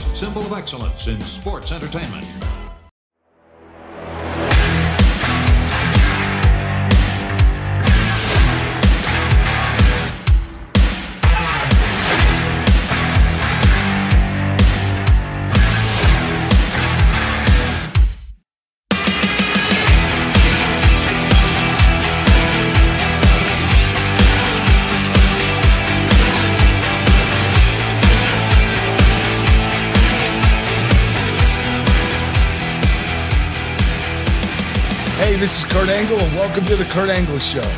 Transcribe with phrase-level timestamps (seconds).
[0.00, 2.24] Symbol of excellence in sports entertainment.
[35.38, 37.70] This is Kurt Angle, and welcome to the Kurt Angle Show.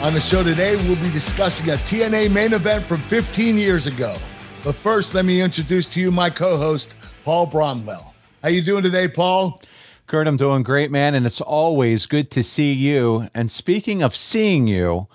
[0.00, 4.14] On the show today, we'll be discussing a TNA main event from 15 years ago.
[4.62, 8.14] But first, let me introduce to you my co-host, Paul Bromwell.
[8.44, 9.60] How you doing today, Paul?
[10.06, 13.28] Kurt, I'm doing great, man, and it's always good to see you.
[13.34, 15.08] And speaking of seeing you,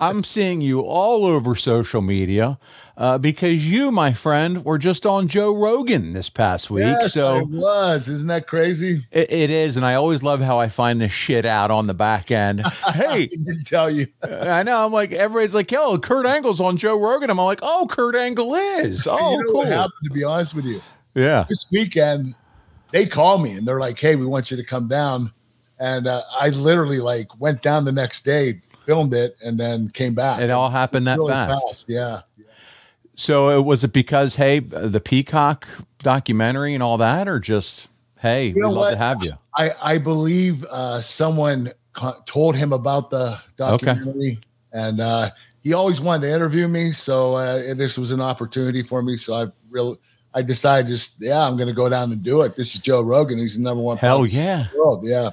[0.00, 2.58] I'm seeing you all over social media
[2.96, 6.82] uh, because you, my friend, were just on Joe Rogan this past week.
[6.82, 8.08] Yes, I so was.
[8.08, 9.06] Isn't that crazy?
[9.10, 11.94] it, it is, and I always love how I find this shit out on the
[11.94, 12.62] back end.
[12.86, 14.06] I hey, didn't tell you.
[14.22, 14.84] I know.
[14.84, 18.54] I'm like everybody's like, "Yo, Kurt Angle's on Joe Rogan." I'm like, "Oh, Kurt Angle
[18.54, 19.06] is.
[19.06, 19.54] Oh, you know cool.
[19.54, 20.80] what happened, to be honest with you?
[21.14, 22.36] Yeah, This weekend,
[22.92, 25.32] they call me and they're like, hey, we want you to come down.
[25.80, 30.14] And uh, I literally like went down the next day, filmed it, and then came
[30.14, 30.40] back.
[30.40, 31.88] it all happened that really fast.
[31.88, 32.22] Yeah.
[33.16, 38.52] So it was it because hey, the Peacock documentary and all that, or just hey,
[38.56, 38.90] know we'd love what?
[38.92, 39.32] to have you.
[39.56, 44.38] I, I believe uh, someone co- told him about the documentary,
[44.72, 45.30] and uh,
[45.62, 46.92] he always wanted to interview me.
[46.92, 49.18] So uh, this was an opportunity for me.
[49.18, 49.98] So I really,
[50.32, 52.56] I decided just yeah, I'm going to go down and do it.
[52.56, 53.36] This is Joe Rogan.
[53.36, 53.98] He's the number one.
[53.98, 54.60] Hell yeah!
[54.60, 55.04] in the world.
[55.04, 55.30] Yeah.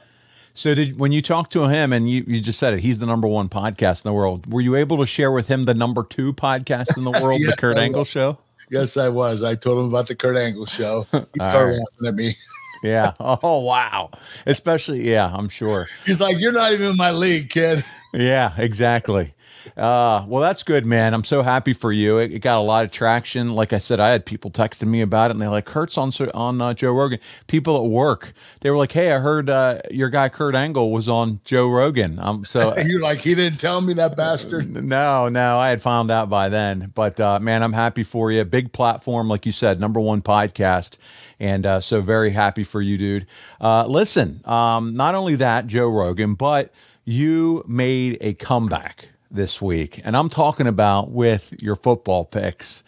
[0.55, 3.05] So did when you talked to him and you, you just said it, he's the
[3.05, 4.51] number one podcast in the world.
[4.51, 7.51] Were you able to share with him the number two podcast in the world, Yes,
[7.51, 8.07] the Kurt I Angle was.
[8.07, 8.37] Show?
[8.71, 9.43] Yes, I was.
[9.43, 11.05] I told him about the Kurt Angle show.
[11.11, 11.79] He started right.
[11.79, 12.37] laughing at me.
[12.83, 13.13] Yeah.
[13.19, 14.11] Oh wow.
[14.45, 15.87] Especially yeah, I'm sure.
[16.05, 17.83] He's like, "You're not even in my league, kid."
[18.13, 19.33] Yeah, exactly.
[19.77, 21.13] Uh, well, that's good, man.
[21.13, 22.17] I'm so happy for you.
[22.17, 23.53] It, it got a lot of traction.
[23.53, 26.11] Like I said, I had people texting me about it, and they're like, "Kurt's on
[26.33, 30.09] on uh, Joe Rogan." People at work, they were like, "Hey, I heard uh, your
[30.09, 33.93] guy Kurt Angle was on Joe Rogan." Um, so You're like, he didn't tell me
[33.93, 34.71] that bastard.
[34.83, 36.91] no, no, I had found out by then.
[36.95, 38.43] But uh, man, I'm happy for you.
[38.43, 40.97] Big platform, like you said, number one podcast.
[41.39, 43.27] And uh, so very happy for you, dude.
[43.59, 46.73] Uh, listen, um, not only that, Joe Rogan, but
[47.03, 50.01] you made a comeback this week.
[50.03, 52.83] And I'm talking about with your football picks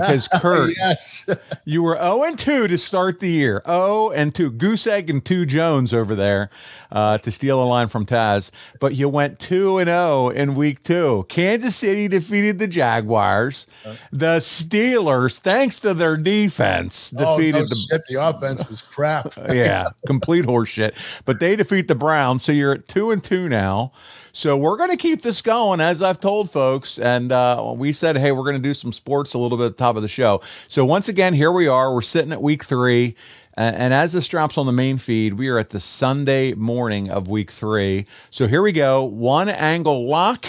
[0.00, 1.28] because Kurt, yes.
[1.64, 3.62] you were 0 and 2 to start the year.
[3.66, 4.52] 0 and 2.
[4.52, 6.50] Goose egg and 2 Jones over there
[6.92, 8.50] uh, to steal a line from Taz.
[8.80, 11.26] But you went 2 and 0 in week two.
[11.28, 13.66] Kansas City defeated the Jaguars.
[14.12, 18.02] The Steelers, thanks to their defense, Oh, defeated no the shit.
[18.08, 19.34] The offense was crap.
[19.48, 20.94] yeah, complete horseshit.
[21.24, 23.92] But they defeat the Browns, so you're at two and two now.
[24.32, 28.18] So we're going to keep this going, as I've told folks, and uh, we said,
[28.18, 30.40] hey, we're going to do some sports a little bit top of the show.
[30.68, 31.94] So once again, here we are.
[31.94, 33.14] We're sitting at week three.
[33.58, 37.26] And, as this drops on the main feed, we are at the Sunday morning of
[37.26, 38.04] week three.
[38.30, 39.02] So here we go.
[39.04, 40.44] One angle lock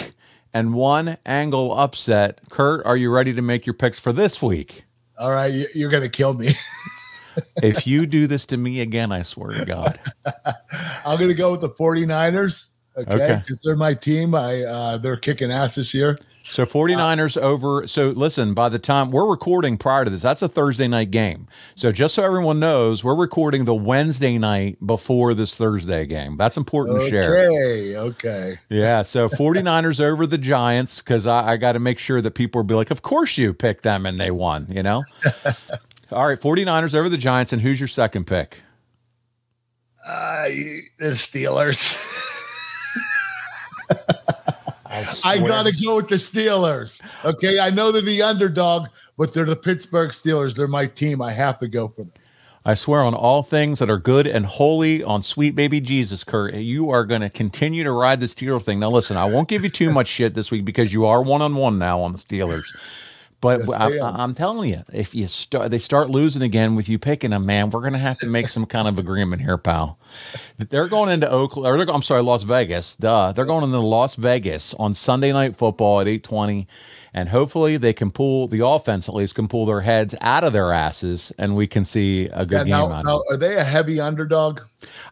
[0.52, 2.40] and one angle upset.
[2.50, 4.84] Kurt, are you ready to make your picks for this week?
[5.18, 6.50] All right, you- you're gonna kill me.
[7.62, 9.98] if you do this to me again, I swear to God.
[11.06, 12.74] I'm gonna go with the 49ers.
[12.98, 13.36] Okay, Okay.
[13.42, 14.34] because they're my team.
[14.34, 16.18] I uh, they're kicking ass this year.
[16.50, 17.86] So 49ers over.
[17.86, 21.46] So listen, by the time we're recording prior to this, that's a Thursday night game.
[21.74, 26.36] So just so everyone knows, we're recording the Wednesday night before this Thursday game.
[26.36, 27.48] That's important to share.
[27.48, 28.54] Okay, okay.
[28.70, 29.02] Yeah.
[29.02, 32.66] So 49ers over the Giants because I, I got to make sure that people will
[32.66, 35.04] be like, of course you picked them and they won, you know?
[36.10, 36.40] All right.
[36.40, 37.52] 49ers over the Giants.
[37.52, 38.62] And who's your second pick?
[40.06, 40.48] Uh,
[40.98, 42.14] the Steelers.
[45.24, 47.02] I gotta go with the Steelers.
[47.24, 50.54] Okay, I know they're the underdog, but they're the Pittsburgh Steelers.
[50.54, 51.20] They're my team.
[51.20, 52.12] I have to go for them.
[52.64, 56.54] I swear on all things that are good and holy on sweet baby Jesus, Kurt,
[56.54, 58.78] you are going to continue to ride the Steeler thing.
[58.78, 61.40] Now, listen, I won't give you too much shit this week because you are one
[61.40, 62.64] on one now on the Steelers.
[63.40, 63.90] But Yes, I,
[64.24, 64.34] am.
[64.34, 67.80] telling you, if you start, they start losing again with you picking them, man, we're
[67.82, 69.96] going to have to make some kind of agreement here, pal.
[70.58, 72.96] They're going into Oakland, or they're, I'm sorry, Las Vegas.
[72.96, 76.66] Duh, they're going into Las Vegas on Sunday Night Football at 8:20,
[77.14, 80.52] and hopefully they can pull the offense at least can pull their heads out of
[80.52, 83.34] their asses, and we can see a good Yeah, game now, now, it.
[83.34, 84.62] are they a heavy underdog?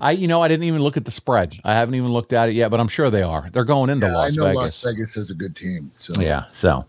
[0.01, 1.55] I, you know, I didn't even look at the spread.
[1.65, 3.49] I haven't even looked at it yet, but I'm sure they are.
[3.53, 4.57] They're going into Yeah, Las I know Vegas.
[4.57, 5.91] Las Vegas is a good team.
[5.95, 6.45] So Yeah.
[6.53, 6.85] So,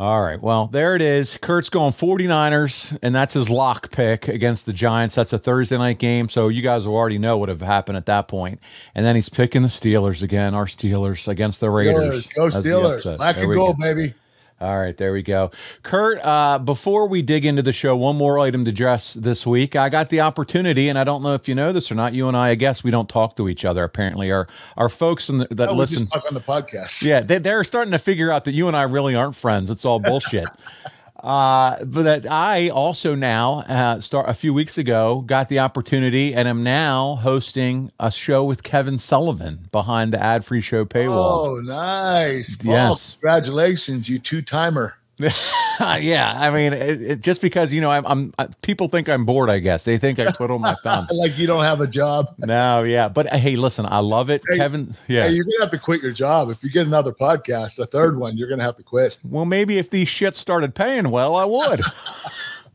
[0.00, 0.40] All right.
[0.40, 1.36] Well, there it is.
[1.36, 5.14] Kurt's going 49ers, and that's his lock pick against the Giants.
[5.14, 6.30] That's a Thursday night game.
[6.30, 8.60] So you guys will already know what have happened at that point.
[8.94, 12.26] And then he's picking the Steelers again, our Steelers against the Steelers, Raiders.
[12.28, 13.16] Go That's Steelers.
[13.18, 13.84] Black There and gold, go.
[13.94, 14.14] baby.
[14.60, 15.50] All right, there we go.
[15.82, 19.74] Kurt, uh, before we dig into the show, one more item to address this week.
[19.74, 22.12] I got the opportunity, and I don't know if you know this or not.
[22.12, 23.82] You and I, I guess, we don't talk to each other.
[23.84, 27.00] Apparently, our our folks in the, that No, we listen, just talk on the podcast.
[27.02, 29.70] yeah, they, they're starting to figure out that you and I really aren't friends.
[29.70, 30.44] It's all bullshit.
[31.22, 36.34] uh, but that I also now uh, start a few weeks ago got the opportunity
[36.34, 41.48] and am now hosting a show with Kevin Sullivan behind the ad free show paywall.
[41.48, 42.62] Oh, nice.
[42.64, 43.14] Yes.
[43.14, 44.94] Congratulations, you two timer.
[45.80, 49.24] yeah, I mean, it, it, just because you know, I'm, I'm uh, people think I'm
[49.24, 49.50] bored.
[49.50, 51.06] I guess they think I twiddle my thumb.
[51.10, 52.34] Like you don't have a job.
[52.38, 54.94] No, yeah, but uh, hey, listen, I love it, Hey, Kevin.
[55.08, 56.50] Yeah, Hey, you're gonna have to quit your job.
[56.50, 59.18] If you get another podcast, a third one, you're gonna have to quit.
[59.28, 61.82] Well, maybe if these shits started paying well, I would.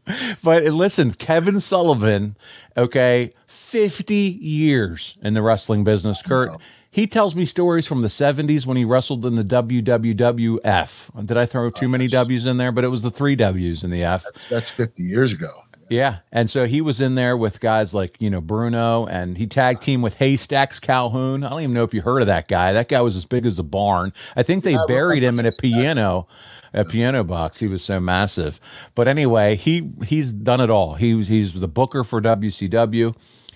[0.44, 2.36] but uh, listen, Kevin Sullivan,
[2.78, 6.52] okay, 50 years in the wrestling business, Kurt.
[6.96, 11.26] He tells me stories from the 70s when he wrestled in the WWWF.
[11.26, 12.72] Did I throw oh, too many W's in there?
[12.72, 14.24] But it was the three W's in the F.
[14.24, 15.50] That's that's 50 years ago.
[15.90, 16.20] Yeah.
[16.32, 19.82] And so he was in there with guys like, you know, Bruno and he tag
[19.82, 21.44] team with Haystacks Calhoun.
[21.44, 22.72] I don't even know if you heard of that guy.
[22.72, 24.14] That guy was as big as a barn.
[24.38, 26.28] I think they Yeah, buried him in a piano,
[26.74, 27.60] a piano box.
[27.60, 28.58] He was so massive.
[28.96, 30.94] But anyway, he he's done it all.
[30.94, 33.14] He was he's the booker for WCW.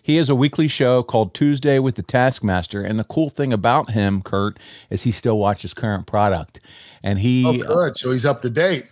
[0.09, 2.81] He has a weekly show called Tuesday with the Taskmaster.
[2.81, 4.57] And the cool thing about him, Kurt,
[4.89, 6.59] is he still watches current product.
[7.03, 7.95] And he Oh, uh, good.
[7.95, 8.87] So he's up to date.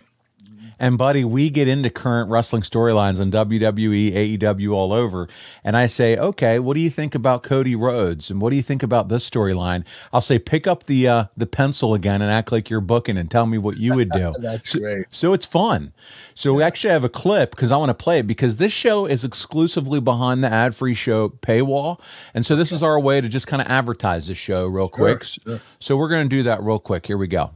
[0.78, 5.28] And buddy, we get into current wrestling storylines on WWE, AEW, all over.
[5.64, 8.30] And I say, okay, what do you think about Cody Rhodes?
[8.30, 9.84] And what do you think about this storyline?
[10.12, 13.30] I'll say, pick up the uh, the pencil again and act like you're booking and
[13.30, 14.32] tell me what you would do.
[14.40, 15.06] That's great.
[15.10, 15.92] So it's fun.
[16.34, 19.06] So we actually have a clip because I want to play it because this show
[19.06, 22.00] is exclusively behind the ad free show paywall.
[22.34, 25.24] And so this is our way to just kind of advertise this show real quick.
[25.24, 25.60] sure.
[25.80, 27.06] So we're going to do that real quick.
[27.06, 27.50] Here we go.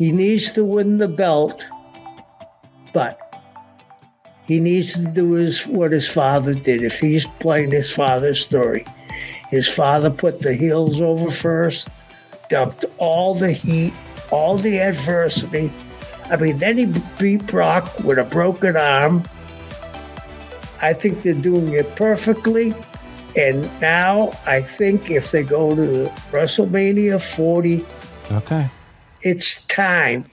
[0.00, 1.66] He needs to win the belt,
[2.94, 3.18] but
[4.46, 6.80] he needs to do his, what his father did.
[6.80, 8.86] If he's playing his father's story,
[9.50, 11.90] his father put the heels over first,
[12.48, 13.92] dumped all the heat,
[14.30, 15.70] all the adversity.
[16.30, 16.86] I mean, then he
[17.18, 19.22] beat Brock with a broken arm.
[20.80, 22.72] I think they're doing it perfectly.
[23.36, 27.84] And now I think if they go to WrestleMania 40,
[28.32, 28.70] Okay.
[29.22, 30.30] It's time.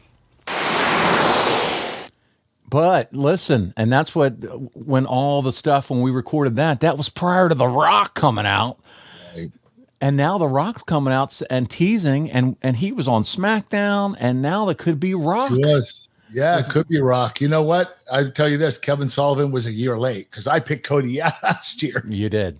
[2.69, 4.33] But listen, and that's what
[4.75, 8.45] when all the stuff when we recorded that, that was prior to The Rock coming
[8.45, 8.79] out.
[9.35, 9.51] Right.
[10.01, 14.41] And now The Rock's coming out and teasing, and and he was on SmackDown, and
[14.41, 15.51] now it could be Rock.
[15.53, 16.09] Yes.
[16.29, 17.39] Yeah, it could be Rock.
[17.39, 17.99] You know what?
[18.11, 21.81] I tell you this: Kevin Sullivan was a year late because I picked Cody last
[21.81, 22.03] year.
[22.05, 22.59] You did.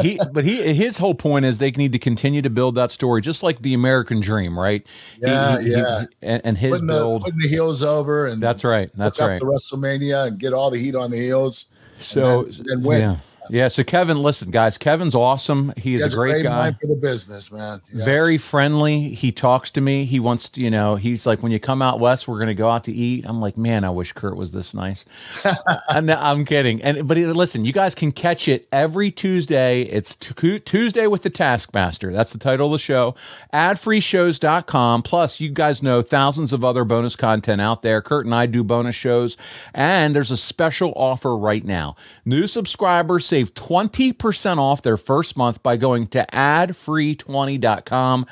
[0.00, 3.20] He, but he, his whole point is they need to continue to build that story,
[3.20, 4.84] just like the American Dream, right?
[5.20, 6.04] Yeah, he- he- yeah.
[6.22, 7.22] and, and his Putting the, build.
[7.24, 8.90] putting the heels over, and That's right.
[8.94, 9.38] That's right.
[9.40, 11.74] The WrestleMania and get all the heat on the heels.
[11.98, 13.00] So then- then win.
[13.00, 13.16] yeah,
[13.50, 13.68] yeah.
[13.68, 15.72] So Kevin, listen, guys, Kevin's awesome.
[15.76, 16.50] He is a great, guy.
[16.50, 17.80] mind for the business, man.
[17.92, 18.04] Yes.
[18.04, 19.10] very friendly.
[19.10, 20.04] He talks to me.
[20.04, 22.54] He wants to, you know, he's like, when you come out west, we're going to
[22.54, 23.24] go out to eat.
[23.26, 25.04] I'm like, man, I wish Kurt was this nice.
[25.90, 26.82] and uh, I'm kidding.
[26.82, 29.82] And but listen, you guys can catch it every Tuesday.
[29.82, 32.12] It's Tu- Tuesday with the Taskmaster.
[32.12, 33.14] That's the title of the show.
[33.52, 35.02] Adfreeshows.com.
[35.02, 38.02] Plus, you guys know thousands of other bonus content out there.
[38.02, 39.36] Kurt and I do bonus shows,
[39.74, 41.96] and there's a special offer right now.
[42.24, 48.26] New subscribers save 20% off their first month by going to adfree20.com.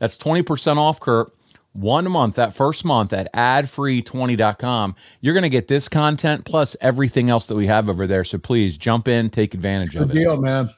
[0.00, 1.32] That's 20% off, Kurt.
[1.74, 4.96] One month, that first month at adfree20.com.
[5.20, 8.24] You're going to get this content plus everything else that we have over there.
[8.24, 10.14] So please jump in, take advantage Good of it.
[10.14, 10.70] deal, man.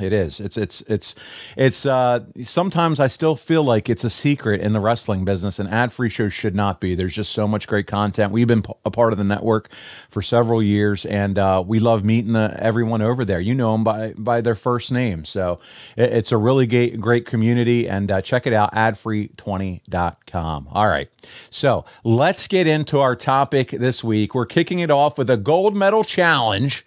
[0.00, 0.40] It is.
[0.40, 1.14] It's it's it's
[1.56, 5.68] it's uh sometimes I still feel like it's a secret in the wrestling business and
[5.68, 6.94] ad-free shows should not be.
[6.94, 8.32] There's just so much great content.
[8.32, 9.70] We've been p- a part of the network
[10.10, 13.40] for several years and uh we love meeting the everyone over there.
[13.40, 15.24] You know them by by their first name.
[15.24, 15.58] So
[15.96, 20.68] it, it's a really great great community and uh, check it out adfree20.com.
[20.70, 21.08] All right.
[21.50, 24.34] So, let's get into our topic this week.
[24.34, 26.84] We're kicking it off with a gold medal challenge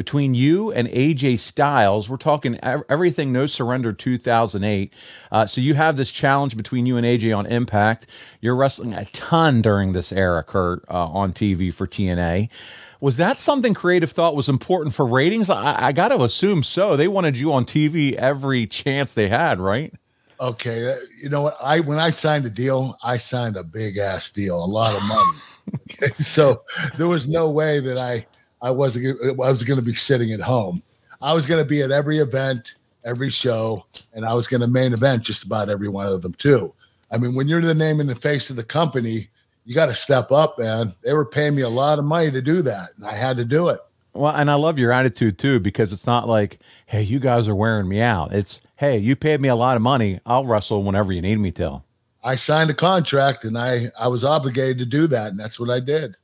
[0.00, 2.08] between you and AJ Styles.
[2.08, 4.94] We're talking everything No Surrender 2008.
[5.30, 8.06] Uh, so you have this challenge between you and AJ on Impact.
[8.40, 12.48] You're wrestling a ton during this era, Kurt, uh, on TV for TNA.
[13.02, 15.50] Was that something creative thought was important for ratings?
[15.50, 16.96] I, I got to assume so.
[16.96, 19.92] They wanted you on TV every chance they had, right?
[20.40, 21.58] Okay, uh, you know what?
[21.60, 25.02] I when I signed a deal, I signed a big ass deal, a lot of
[25.02, 26.08] money.
[26.20, 26.62] so
[26.96, 28.24] there was no way that I
[28.62, 30.82] I wasn't I was going to be sitting at home.
[31.22, 32.74] I was going to be at every event,
[33.04, 36.34] every show, and I was going to main event just about every one of them
[36.34, 36.72] too.
[37.10, 39.28] I mean, when you're the name and the face of the company,
[39.64, 40.94] you got to step up, man.
[41.02, 43.44] They were paying me a lot of money to do that, and I had to
[43.44, 43.80] do it.
[44.12, 47.54] Well, and I love your attitude too, because it's not like, hey, you guys are
[47.54, 48.32] wearing me out.
[48.32, 50.20] It's, hey, you paid me a lot of money.
[50.26, 51.82] I'll wrestle whenever you need me to.
[52.24, 55.28] I signed a contract and I, I was obligated to do that.
[55.28, 56.16] And that's what I did.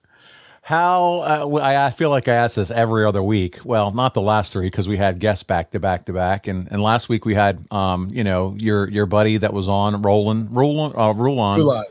[0.67, 3.61] How uh, I, I feel like I ask this every other week.
[3.63, 6.67] Well, not the last three because we had guests back to back to back, and
[6.73, 10.49] and last week we had um you know your your buddy that was on Roland
[10.51, 11.61] Roland uh, Rulon.
[11.61, 11.85] Rulon.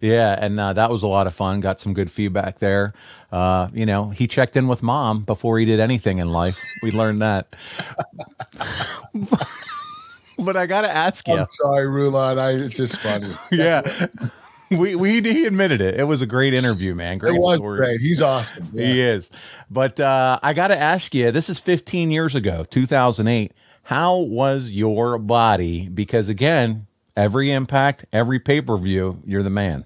[0.00, 1.60] Yeah, and uh, that was a lot of fun.
[1.60, 2.94] Got some good feedback there.
[3.30, 6.58] Uh, you know, he checked in with mom before he did anything in life.
[6.82, 7.54] We learned that.
[10.38, 11.34] but I got to ask you.
[11.34, 12.38] I'm sorry, Rulon.
[12.38, 13.34] I it's just funny.
[13.52, 13.82] yeah.
[14.78, 15.98] we we he admitted it.
[15.98, 17.18] It was a great interview, man.
[17.18, 17.78] Great it was story.
[17.78, 18.00] great.
[18.00, 18.70] He's awesome.
[18.72, 18.86] Yeah.
[18.92, 19.30] He is.
[19.70, 21.30] But uh, I got to ask you.
[21.30, 23.52] This is 15 years ago, 2008.
[23.84, 25.88] How was your body?
[25.88, 26.86] Because again,
[27.16, 29.84] every impact, every pay per view, you're the man.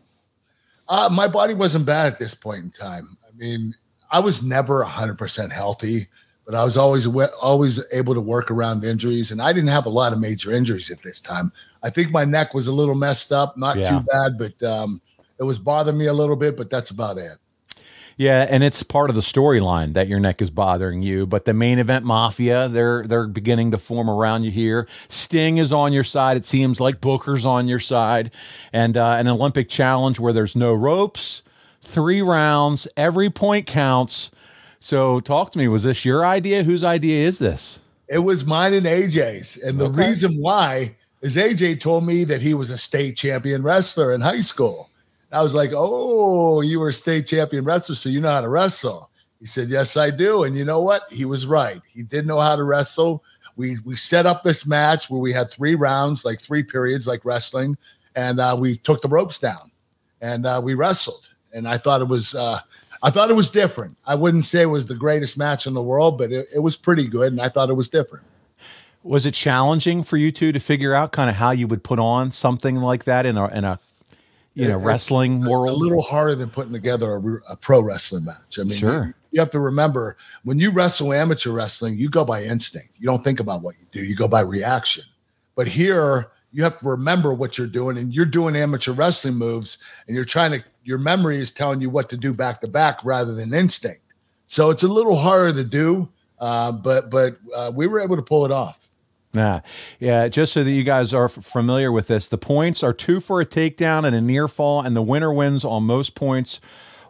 [0.89, 3.17] Uh, my body wasn't bad at this point in time.
[3.27, 3.75] I mean,
[4.11, 6.07] I was never 100% healthy,
[6.47, 9.91] but I was always always able to work around injuries, and I didn't have a
[9.91, 11.53] lot of major injuries at this time.
[11.83, 13.91] I think my neck was a little messed up, not yeah.
[13.91, 15.03] too bad, but um,
[15.39, 17.39] it was bothering me a little bit, but that's about it.
[18.17, 21.27] Yeah, and it's part of the storyline that your neck is bothering you.
[21.27, 24.89] But the main event mafia, they're they're beginning to form around you here.
[25.09, 26.37] Sting is on your side.
[26.37, 28.31] It seems like Booker's on your side,
[28.73, 31.43] and uh, an Olympic challenge where there's no ropes,
[31.83, 34.31] three rounds, every point counts.
[34.81, 35.69] So talk to me.
[35.69, 36.63] Was this your idea?
[36.63, 37.81] Whose idea is this?
[38.09, 40.09] It was mine and AJ's, and the okay.
[40.09, 44.43] reason why is AJ told me that he was a state champion wrestler in high
[44.43, 44.91] school.
[45.33, 48.49] I was like, Oh, you were a state champion wrestler, so you know how to
[48.49, 49.11] wrestle.
[49.41, 50.45] He said, Yes, I do.
[50.45, 51.11] And you know what?
[51.11, 51.83] He was right.
[51.93, 53.25] He did know how to wrestle.
[53.57, 57.25] We we set up this match where we had three rounds, like three periods, like
[57.25, 57.77] wrestling,
[58.15, 59.71] and uh, we took the ropes down
[60.21, 61.29] and uh, we wrestled.
[61.53, 62.61] And I thought it was uh,
[63.03, 63.97] I thought it was different.
[64.07, 66.77] I wouldn't say it was the greatest match in the world, but it, it was
[66.77, 68.25] pretty good, and I thought it was different.
[69.03, 71.99] Was it challenging for you two to figure out kind of how you would put
[71.99, 73.79] on something like that in a in a
[74.57, 75.69] you know, wrestling it's, world.
[75.69, 78.59] It's a little harder than putting together a, a pro wrestling match.
[78.59, 79.05] I mean, sure.
[79.05, 82.95] You, you, have to remember when you wrestle amateur wrestling, you go by instinct.
[82.99, 84.03] You don't think about what you do.
[84.03, 85.05] You go by reaction.
[85.57, 89.77] But here, you have to remember what you're doing, and you're doing amateur wrestling moves,
[90.07, 90.65] and you're trying to.
[90.87, 94.01] Your memory is telling you what to do back to back rather than instinct.
[94.47, 98.23] So it's a little harder to do, uh, but but uh, we were able to
[98.23, 98.87] pull it off.
[99.35, 99.61] Yeah,
[99.99, 100.29] yeah.
[100.29, 103.41] Just so that you guys are f- familiar with this, the points are two for
[103.41, 106.61] a takedown and a near fall, and the winner wins on most points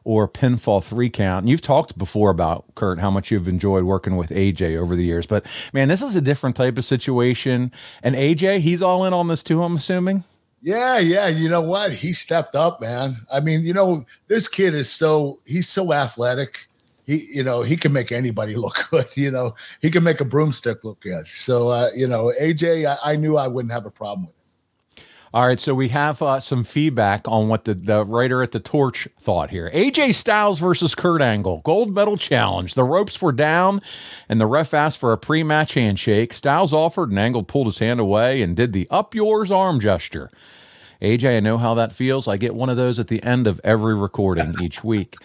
[0.03, 1.43] or pinfall three count.
[1.43, 5.05] And you've talked before about Kurt how much you've enjoyed working with AJ over the
[5.05, 7.73] years, but man, this is a different type of situation.
[8.03, 9.63] And AJ, he's all in on this too.
[9.63, 10.25] I'm assuming.
[10.67, 11.29] Yeah, yeah.
[11.29, 11.93] You know what?
[11.93, 13.25] He stepped up, man.
[13.33, 16.67] I mean, you know, this kid is so he's so athletic.
[17.07, 19.55] He you know he can make anybody look good you know?
[19.81, 21.29] He can make a broomstick look good.
[21.29, 24.35] So uh, you know aj I, I, knew i wouldn't have a problem with
[25.33, 28.59] all right so we have uh, some feedback on what the, the writer at the
[28.59, 29.71] torch thought here.
[29.73, 31.59] Aj styles versus kurt angle.
[31.59, 32.75] Gold medal challenge.
[32.75, 33.83] The ropes were down
[34.29, 36.33] and the ref asked for a pre-match handshake.
[36.33, 40.29] Styles offered and angle pulled his hand away and did the up yours arm gesture
[41.01, 42.29] aj i know how that feels.
[42.29, 45.17] I get one of those at the end of every recording each week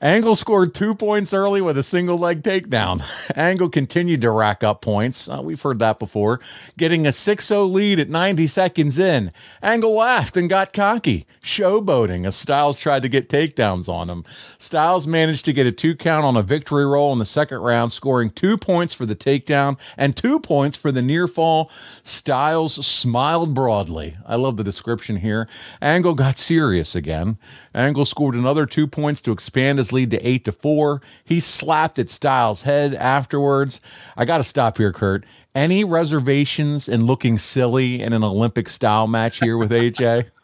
[0.00, 3.02] Angle scored two points early with a single leg takedown.
[3.36, 5.28] Angle continued to rack up points.
[5.28, 6.40] Uh, we've heard that before.
[6.76, 9.32] Getting a 6 0 lead at 90 seconds in.
[9.62, 14.24] Angle laughed and got cocky, showboating as Styles tried to get takedowns on him.
[14.58, 17.92] Styles managed to get a two count on a victory roll in the second round,
[17.92, 21.70] scoring two points for the takedown and two points for the near fall.
[22.02, 24.16] Styles smiled broadly.
[24.26, 25.48] I love the description here.
[25.80, 27.38] Angle got serious again.
[27.76, 31.02] Angle scored another two points to expand his lead to eight to four.
[31.24, 33.80] He slapped at Styles' head afterwards.
[34.16, 35.24] I got to stop here, Kurt.
[35.54, 40.30] Any reservations in looking silly in an Olympic style match here with AJ?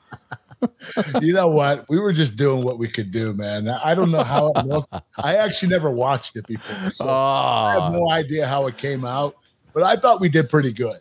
[1.21, 1.89] you know what?
[1.89, 3.69] We were just doing what we could do, man.
[3.69, 4.95] I don't know how it looked.
[5.19, 7.11] I actually never watched it before, so oh.
[7.11, 9.37] I have no idea how it came out.
[9.73, 11.01] But I thought we did pretty good.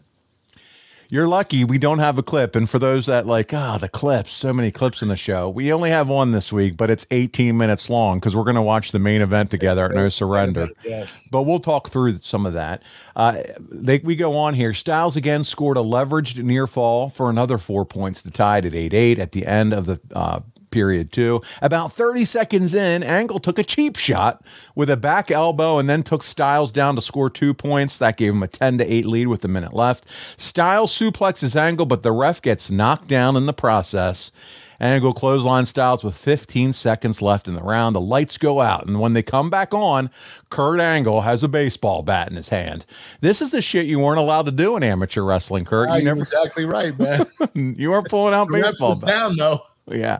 [1.11, 2.55] You're lucky we don't have a clip.
[2.55, 5.49] And for those that like, ah, the clips, so many clips in the show.
[5.49, 8.61] We only have one this week, but it's 18 minutes long because we're going to
[8.61, 10.69] watch the main event together at No Surrender.
[10.85, 11.27] Yes.
[11.29, 12.81] But we'll talk through some of that.
[13.17, 14.73] Uh, they, we go on here.
[14.73, 18.73] Styles again scored a leveraged near fall for another four points to tie it at
[18.73, 20.39] 8 8 at the end of the uh,
[20.71, 21.41] period two.
[21.61, 24.43] About 30 seconds in, Angle took a cheap shot
[24.75, 27.99] with a back elbow and then took Styles down to score two points.
[27.99, 30.05] That gave him a 10 to 8 lead with a minute left.
[30.37, 34.31] Styles suplexes Angle, but the ref gets knocked down in the process.
[34.79, 37.95] Angle clothesline Styles with 15 seconds left in the round.
[37.95, 40.09] The lights go out, and when they come back on,
[40.49, 42.83] Kurt Angle has a baseball bat in his hand.
[43.19, 45.89] This is the shit you weren't allowed to do in amateur wrestling, Kurt.
[45.89, 47.27] You you're never, exactly right, man.
[47.77, 49.01] you weren't pulling out The baseball bats.
[49.01, 49.59] down though.
[49.89, 50.19] Yeah.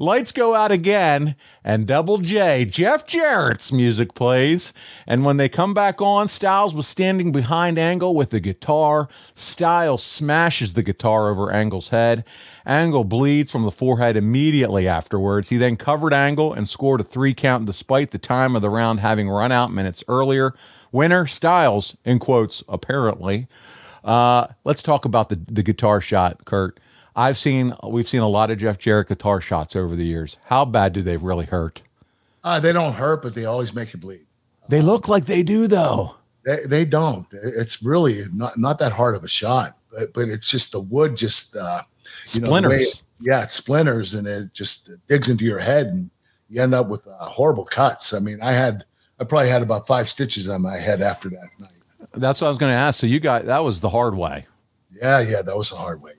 [0.00, 4.72] Lights go out again, and Double J, Jeff Jarrett's music plays.
[5.06, 9.08] And when they come back on, Styles was standing behind Angle with the guitar.
[9.34, 12.24] Styles smashes the guitar over Angle's head.
[12.66, 15.50] Angle bleeds from the forehead immediately afterwards.
[15.50, 19.00] He then covered Angle and scored a three count despite the time of the round
[19.00, 20.54] having run out minutes earlier.
[20.90, 23.48] Winner, Styles, in quotes, apparently.
[24.02, 26.78] Uh, let's talk about the, the guitar shot, Kurt.
[27.16, 30.36] I've seen we've seen a lot of Jeff Jarrett guitar shots over the years.
[30.46, 31.82] How bad do they really hurt?
[32.42, 34.26] Uh, they don't hurt, but they always make you bleed.
[34.68, 36.16] They look like they do though.
[36.44, 37.26] They, they don't.
[37.32, 41.16] It's really not not that hard of a shot, but but it's just the wood
[41.16, 41.82] just uh,
[42.32, 42.70] you Splinters.
[42.70, 46.10] way it- yeah, it splinters and it just digs into your head and
[46.50, 48.12] you end up with uh, horrible cuts.
[48.12, 48.84] I mean, I had
[49.20, 51.70] I probably had about five stitches on my head after that night.
[52.12, 53.00] That's what I was going to ask.
[53.00, 54.46] So you got that was the hard way.
[54.90, 56.12] Yeah, yeah, that was the hard way.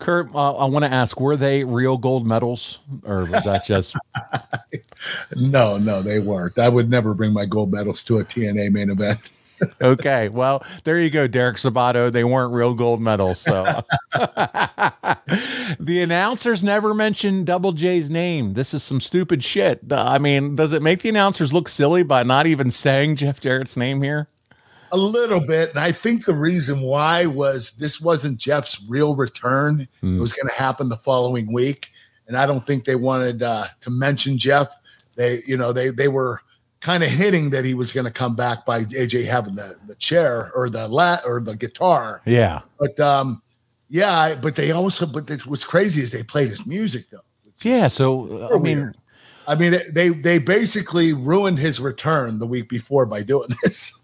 [0.00, 3.96] Kurt, uh, I want to ask: Were they real gold medals, or was that just?
[5.34, 6.58] No, no, they weren't.
[6.58, 9.32] I would never bring my gold medals to a TNA main event.
[9.82, 12.10] okay, well, there you go, Derek Sabato.
[12.10, 13.40] They weren't real gold medals.
[13.40, 13.64] So
[15.78, 18.54] the announcers never mentioned Double J's name.
[18.54, 19.80] This is some stupid shit.
[19.90, 23.76] I mean, does it make the announcers look silly by not even saying Jeff Jarrett's
[23.76, 24.28] name here?
[24.92, 25.70] A little bit.
[25.70, 29.86] And I think the reason why was this wasn't Jeff's real return.
[30.00, 30.16] Hmm.
[30.16, 31.90] It was going to happen the following week.
[32.26, 34.68] And I don't think they wanted uh, to mention Jeff.
[35.16, 36.40] They, you know, they they were
[36.80, 39.94] kind of hitting that he was going to come back by AJ having the, the
[39.96, 42.22] chair or the lat or the guitar.
[42.24, 42.60] Yeah.
[42.78, 43.42] But um,
[43.88, 47.18] yeah, I- but they also but it, what's crazy is they played his music though.
[47.62, 47.88] Yeah.
[47.88, 48.96] So uh, I mean, weird.
[49.48, 53.99] I mean, they they basically ruined his return the week before by doing this.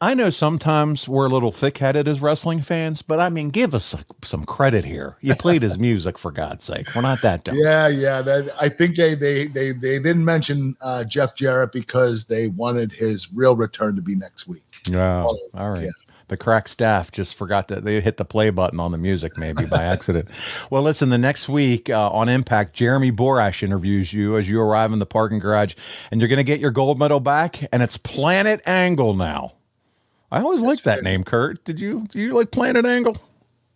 [0.00, 3.94] I know sometimes we're a little thick-headed as wrestling fans, but I mean, give us
[4.22, 5.16] some credit here.
[5.20, 6.94] You played his music for God's sake.
[6.94, 7.56] We're not that dumb.
[7.58, 8.20] Yeah, yeah.
[8.22, 12.92] That, I think they they they they didn't mention uh, Jeff Jarrett because they wanted
[12.92, 14.62] his real return to be next week.
[14.92, 15.84] Oh, all right.
[15.84, 15.90] yeah.
[16.34, 19.66] The crack staff just forgot that they hit the play button on the music, maybe
[19.66, 20.28] by accident.
[20.68, 24.92] well, listen, the next week uh, on Impact, Jeremy Borash interviews you as you arrive
[24.92, 25.76] in the parking garage,
[26.10, 29.52] and you're going to get your gold medal back, and it's Planet Angle now.
[30.32, 31.62] I always liked that name, Kurt.
[31.62, 32.04] Did you?
[32.08, 33.16] Do you like Planet Angle?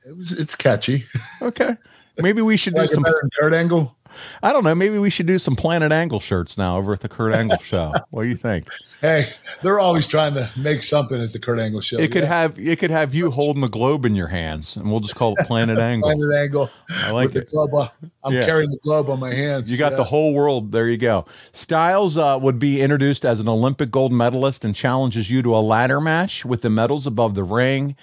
[0.05, 1.05] It was it's catchy.
[1.41, 1.77] Okay.
[2.17, 3.05] Maybe we should do like some.
[3.39, 3.97] Kurt Angle.
[4.43, 4.75] I don't know.
[4.75, 7.93] Maybe we should do some Planet Angle shirts now over at the Kurt Angle Show.
[8.11, 8.69] What do you think?
[9.01, 9.27] Hey,
[9.63, 11.99] they're always trying to make something at the Kurt Angle show.
[11.99, 12.29] It could Yeah.
[12.29, 15.35] have it could have you holding the globe in your hands, and we'll just call
[15.39, 16.09] it Planet Angle.
[16.11, 16.71] Planet Angle.
[16.91, 17.49] I like it.
[17.51, 17.75] globe.
[17.75, 17.91] on-
[18.25, 18.45] I'm Yeah.
[18.45, 19.71] carrying the globe on my hands.
[19.71, 19.99] You got Yeah.
[19.99, 20.73] the whole world.
[20.73, 21.27] There you go.
[21.53, 25.61] Styles uh, would be introduced as an Olympic gold medalist and challenges you to a
[25.63, 27.95] ladder match with the medals above the ring.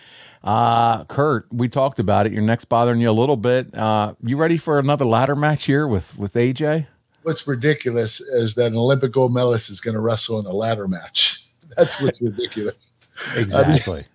[0.46, 2.32] Uh, Kurt, we talked about it.
[2.32, 3.74] Your neck's bothering you a little bit.
[3.76, 6.86] Uh, you ready for another ladder match here with with AJ?
[7.24, 10.88] What's ridiculous is that an Olympic gold medalist is going to wrestle in a ladder
[10.88, 11.44] match.
[11.76, 12.94] That's what's ridiculous.
[13.38, 14.02] Exactly.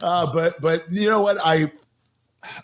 [0.00, 1.38] Uh, but but you know what?
[1.44, 1.70] I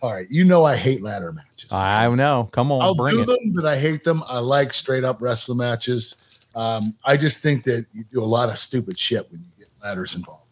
[0.01, 0.27] all right.
[0.31, 1.71] You know I hate ladder matches.
[1.71, 2.49] I know.
[2.53, 3.27] Come on, I'll bring do it.
[3.27, 4.23] them, but I hate them.
[4.27, 6.17] I like straight up wrestling matches.
[6.55, 9.69] Um, I just think that you do a lot of stupid shit when you get
[9.83, 10.47] ladders involved,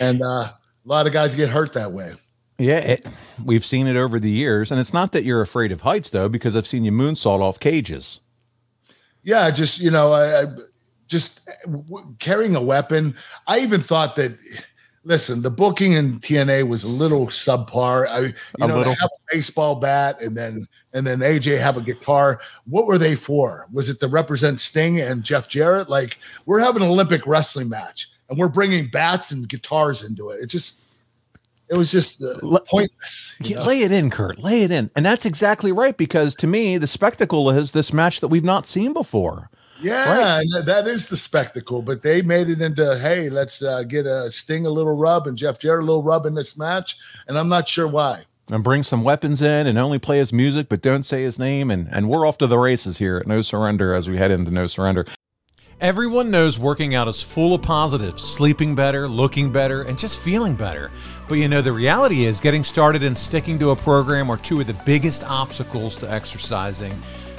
[0.00, 0.52] and uh,
[0.90, 2.12] a lot of guys get hurt that way.
[2.58, 3.06] Yeah, it,
[3.46, 6.28] we've seen it over the years, and it's not that you're afraid of heights though,
[6.28, 8.20] because I've seen you moonsault off cages.
[9.22, 10.44] Yeah, just you know, I, I
[11.06, 13.14] just w- carrying a weapon.
[13.46, 14.36] I even thought that.
[15.02, 18.06] Listen, the booking in TNA was a little subpar.
[18.06, 18.94] I, you A know, little.
[18.94, 22.38] have a baseball bat and then and then AJ have a guitar.
[22.66, 23.66] What were they for?
[23.72, 25.88] Was it to represent Sting and Jeff Jarrett?
[25.88, 30.40] Like we're having an Olympic wrestling match and we're bringing bats and guitars into it.
[30.40, 30.84] It just,
[31.68, 33.36] it was just uh, Le- pointless.
[33.40, 33.62] Yeah.
[33.62, 34.38] Lay it in, Kurt.
[34.38, 34.90] Lay it in.
[34.96, 38.66] And that's exactly right because to me, the spectacle is this match that we've not
[38.66, 39.50] seen before.
[39.82, 40.64] Yeah, right?
[40.66, 41.82] that is the spectacle.
[41.82, 45.36] But they made it into hey, let's uh, get a Sting a little rub and
[45.36, 46.96] Jeff Jarrett a little rub in this match,
[47.28, 48.24] and I'm not sure why.
[48.50, 51.70] And bring some weapons in and only play his music, but don't say his name.
[51.70, 54.50] And and we're off to the races here at No Surrender as we head into
[54.50, 55.06] No Surrender.
[55.80, 60.54] Everyone knows working out is full of positives sleeping better, looking better, and just feeling
[60.54, 60.90] better.
[61.26, 64.60] But you know, the reality is getting started and sticking to a program are two
[64.60, 66.92] of the biggest obstacles to exercising.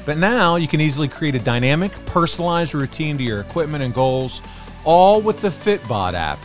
[0.08, 4.42] But now you can easily create a dynamic, personalized routine to your equipment and goals,
[4.86, 6.40] all with the Fitbod app.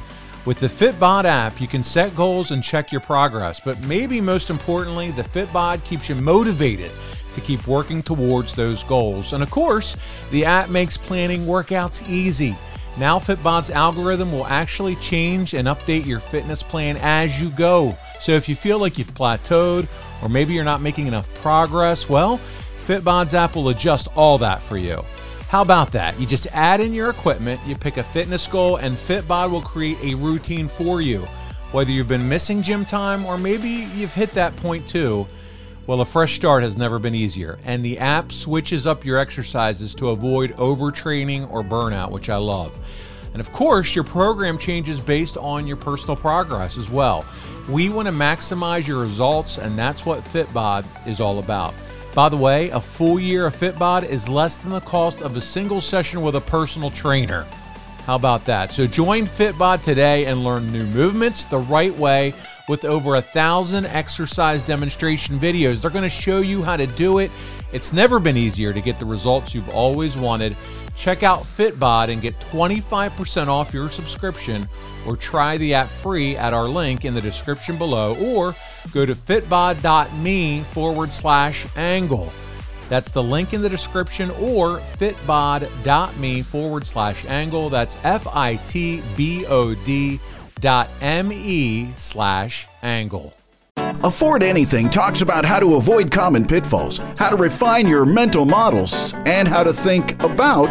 [0.44, 4.50] With the Fitbod app, you can set goals and check your progress, but maybe most
[4.50, 6.92] importantly, the Fitbod keeps you motivated
[7.36, 9.32] to keep working towards those goals.
[9.32, 9.96] And of course,
[10.32, 12.56] the app makes planning workouts easy.
[12.98, 17.96] Now, Fitbod's algorithm will actually change and update your fitness plan as you go.
[18.20, 19.86] So if you feel like you've plateaued
[20.22, 22.40] or maybe you're not making enough progress, well,
[22.86, 25.04] Fitbod's app will adjust all that for you.
[25.48, 26.18] How about that?
[26.18, 29.98] You just add in your equipment, you pick a fitness goal, and Fitbod will create
[30.02, 31.20] a routine for you.
[31.72, 35.26] Whether you've been missing gym time or maybe you've hit that point too,
[35.86, 39.94] well, a fresh start has never been easier, and the app switches up your exercises
[39.94, 42.76] to avoid overtraining or burnout, which I love.
[43.32, 47.24] And of course, your program changes based on your personal progress as well.
[47.68, 51.74] We want to maximize your results, and that's what Fitbod is all about.
[52.14, 55.40] By the way, a full year of Fitbod is less than the cost of a
[55.40, 57.46] single session with a personal trainer.
[58.06, 58.70] How about that?
[58.70, 62.34] So join Fitbod today and learn new movements the right way
[62.68, 65.80] with over a thousand exercise demonstration videos.
[65.80, 67.30] They're going to show you how to do it.
[67.72, 70.56] It's never been easier to get the results you've always wanted.
[70.96, 74.66] Check out Fitbod and get 25% off your subscription
[75.06, 78.54] or try the app free at our link in the description below or
[78.92, 82.32] go to fitbod.me forward slash angle.
[82.88, 87.68] That's the link in the description or fitbod.me forward slash angle.
[87.68, 90.20] That's F I T B O D
[90.60, 93.34] dot M E slash angle.
[94.04, 99.14] Afford Anything talks about how to avoid common pitfalls, how to refine your mental models,
[99.26, 100.70] and how to think about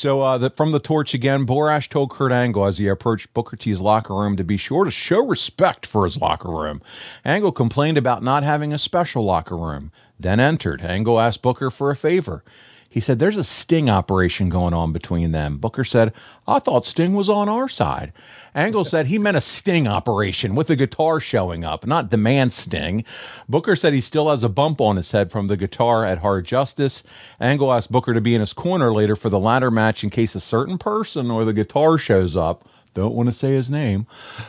[0.00, 3.54] So uh, the, from the torch again, Borash told Kurt Angle as he approached Booker
[3.54, 6.80] T's locker room to be sure to show respect for his locker room.
[7.22, 10.80] Angle complained about not having a special locker room, then entered.
[10.80, 12.42] Angle asked Booker for a favor.
[12.92, 15.58] He said, There's a sting operation going on between them.
[15.58, 16.12] Booker said,
[16.48, 18.12] I thought Sting was on our side.
[18.52, 22.50] Angle said he meant a sting operation with the guitar showing up, not the man
[22.50, 23.04] sting.
[23.48, 26.46] Booker said he still has a bump on his head from the guitar at Hard
[26.46, 27.04] Justice.
[27.40, 30.34] Angle asked Booker to be in his corner later for the ladder match in case
[30.34, 34.06] a certain person or the guitar shows up don't want to say his name.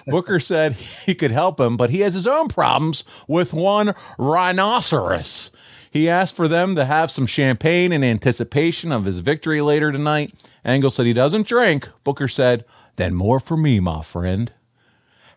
[0.07, 5.51] Booker said he could help him, but he has his own problems with one rhinoceros.
[5.91, 10.33] He asked for them to have some champagne in anticipation of his victory later tonight.
[10.63, 11.89] Angle said he doesn't drink.
[12.05, 12.63] Booker said,
[12.95, 14.53] then more for me, my friend.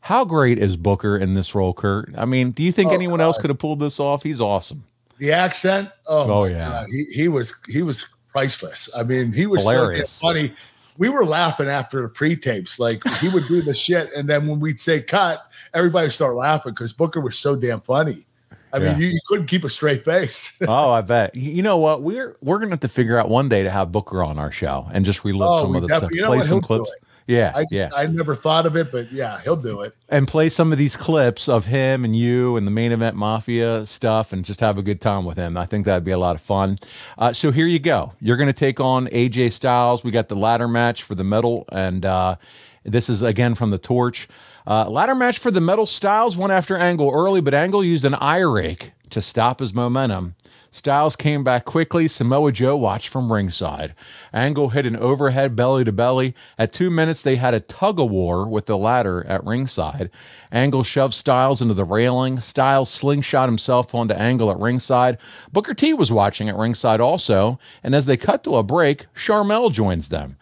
[0.03, 2.13] How great is Booker in this role, Kurt?
[2.17, 3.25] I mean, do you think oh, anyone God.
[3.25, 4.23] else could have pulled this off?
[4.23, 4.85] He's awesome.
[5.19, 6.87] The accent, oh, oh yeah, God.
[6.91, 8.91] he he was he was priceless.
[8.97, 10.11] I mean, he was Hilarious.
[10.11, 10.53] so funny.
[10.99, 12.79] We were laughing after the pre-tapes.
[12.79, 16.73] Like he would do the shit, and then when we'd say cut, everybody start laughing
[16.73, 18.27] because Booker was so damn funny.
[18.75, 18.93] I yeah.
[18.93, 20.59] mean, you, you, couldn't keep a straight face.
[20.69, 21.37] oh, I bet.
[21.37, 22.03] You know what?
[22.03, 24.89] We're we're gonna have to figure out one day to have Booker on our show
[24.93, 26.47] and just relive oh, some of the stuff, you know play what?
[26.47, 26.93] some He'll clips.
[27.27, 27.91] Yeah, I just yeah.
[27.97, 29.95] I never thought of it, but yeah, he'll do it.
[30.09, 33.87] And play some of these clips of him and you and the main event mafia
[33.87, 35.57] stuff, and just have a good time with him.
[35.57, 36.79] I think that'd be a lot of fun.
[37.17, 38.13] Uh, so here you go.
[38.21, 40.05] You're going to take on AJ Styles.
[40.05, 42.37] We got the ladder match for the medal, and uh,
[42.83, 44.29] this is again from the torch.
[44.67, 48.15] Uh, ladder match for the medal Styles went after Angle early, but Angle used an
[48.15, 50.35] eye rake to stop his momentum.
[50.71, 52.09] Styles came back quickly.
[52.09, 53.95] Samoa Joe watched from ringside.
[54.33, 56.35] Angle hit an overhead belly to belly.
[56.59, 60.11] At two minutes, they had a tug of war with the ladder at ringside.
[60.51, 62.41] Angle shoved Styles into the railing.
[62.41, 65.17] Styles slingshot himself onto Angle at ringside.
[65.53, 67.61] Booker T was watching at ringside also.
[67.85, 70.37] And as they cut to a break, Sharmell joins them.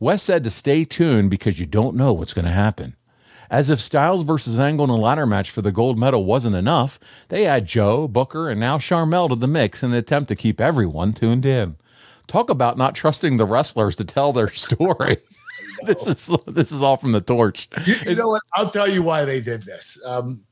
[0.00, 2.96] West said to stay tuned because you don't know what's going to happen.
[3.50, 6.98] As if Styles versus Angle in a ladder match for the gold medal wasn't enough,
[7.28, 10.60] they add Joe, Booker, and now Sharmell to the mix in an attempt to keep
[10.60, 11.76] everyone tuned in.
[12.26, 15.18] Talk about not trusting the wrestlers to tell their story.
[15.84, 17.68] this is this is all from the torch.
[17.86, 18.42] You, you know what?
[18.54, 20.00] I'll tell you why they did this.
[20.04, 20.44] Um,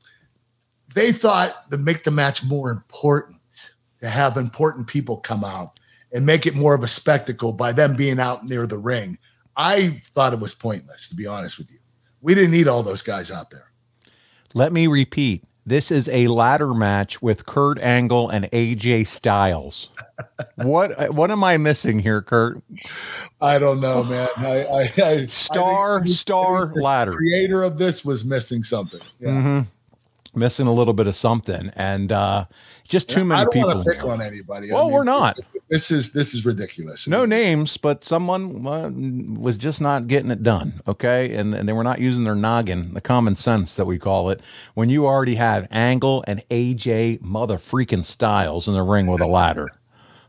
[0.93, 3.41] they thought to make the match more important,
[4.01, 5.79] to have important people come out
[6.13, 9.17] and make it more of a spectacle by them being out near the ring.
[9.57, 11.79] I thought it was pointless, to be honest with you.
[12.25, 13.69] We didn't need all those guys out there.
[14.55, 15.43] Let me repeat.
[15.63, 19.91] This is a ladder match with Kurt Angle and AJ Styles.
[20.55, 22.63] what what am I missing here, Kurt?
[23.39, 24.27] I don't know, man.
[24.37, 27.13] I, I, I star I star ladder.
[27.13, 29.01] Creator of this was missing something.
[29.19, 29.29] Yeah.
[29.29, 29.61] Mm-hmm
[30.35, 32.45] missing a little bit of something, and uh,
[32.87, 33.83] just too many people.
[33.83, 34.71] pick on anybody.
[34.71, 35.39] Well, I mean, we're not.
[35.69, 37.07] This is this is ridiculous.
[37.07, 38.91] No names, but someone uh,
[39.39, 40.73] was just not getting it done.
[40.87, 44.29] Okay, and, and they were not using their noggin, the common sense that we call
[44.29, 44.41] it.
[44.75, 49.27] When you already have Angle and AJ mother freaking Styles in the ring with a
[49.27, 49.67] ladder.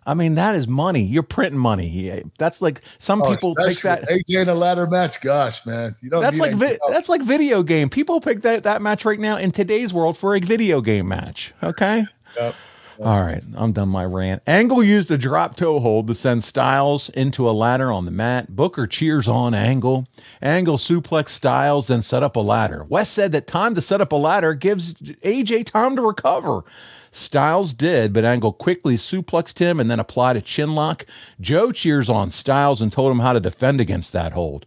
[0.08, 1.02] I mean, that is money.
[1.02, 2.22] You're printing money.
[2.38, 5.20] That's like some oh, people pick that AJ in a ladder match.
[5.20, 6.22] Gosh, man, you don't.
[6.22, 7.88] That's like vi- that's like video game.
[7.88, 11.52] People pick that that match right now in today's world for a video game match.
[11.62, 12.06] Okay.
[12.36, 12.54] Yep.
[12.98, 14.42] All right, I'm done my rant.
[14.46, 18.56] Angle used a drop toe hold to send Styles into a ladder on the mat.
[18.56, 20.06] Booker cheers on Angle.
[20.40, 22.84] Angle suplex Styles, then set up a ladder.
[22.84, 26.62] West said that time to set up a ladder gives AJ time to recover.
[27.10, 31.04] Styles did, but Angle quickly suplexed him and then applied a chin lock.
[31.38, 34.64] Joe cheers on Styles and told him how to defend against that hold.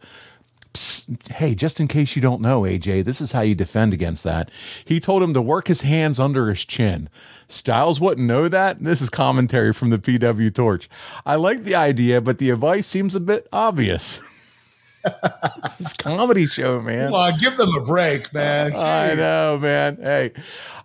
[1.32, 4.52] Hey, just in case you don't know, AJ, this is how you defend against that.
[4.86, 7.10] He told him to work his hands under his chin.
[7.48, 8.84] Styles wouldn't know that.
[8.84, 10.88] This is commentary from the PW Torch.
[11.26, 14.20] I like the idea, but the advice seems a bit obvious.
[15.64, 17.08] this is comedy show, man.
[17.08, 18.72] Come on, give them a break, man.
[18.74, 18.84] Jeez.
[18.84, 19.98] I know, man.
[19.98, 20.34] Hey,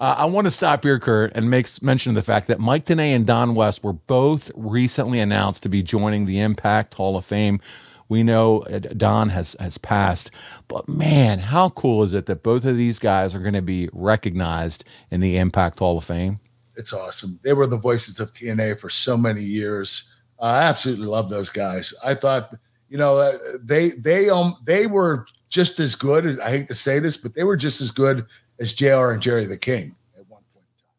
[0.00, 2.86] uh, I want to stop here, Kurt, and make mention of the fact that Mike
[2.86, 7.24] Tenay and Don West were both recently announced to be joining the Impact Hall of
[7.24, 7.60] Fame.
[8.08, 10.30] We know uh, Don has has passed,
[10.68, 13.88] but man, how cool is it that both of these guys are going to be
[13.92, 16.38] recognized in the Impact Hall of Fame?
[16.76, 17.38] It's awesome.
[17.42, 20.10] They were the voices of TNA for so many years.
[20.40, 21.94] I absolutely love those guys.
[22.04, 22.52] I thought
[22.94, 26.38] you know, uh, they they um they were just as good.
[26.38, 28.24] I hate to say this, but they were just as good
[28.60, 29.10] as Jr.
[29.10, 30.92] and Jerry the King at one point in time.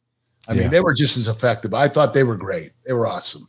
[0.49, 0.61] I yeah.
[0.63, 1.73] mean, they were just as effective.
[1.73, 2.71] I thought they were great.
[2.85, 3.47] They were awesome.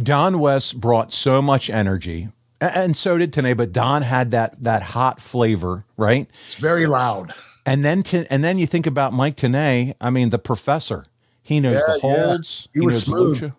[0.00, 2.28] Don West brought so much energy,
[2.60, 3.56] and so did Tenay.
[3.56, 6.28] But Don had that that hot flavor, right?
[6.46, 7.34] It's very loud.
[7.66, 9.94] And then to, and then you think about Mike Tenay.
[10.00, 11.04] I mean, the professor.
[11.42, 12.68] He knows yeah, the holds.
[12.72, 12.78] Yeah.
[12.78, 13.52] He, he, was smooth.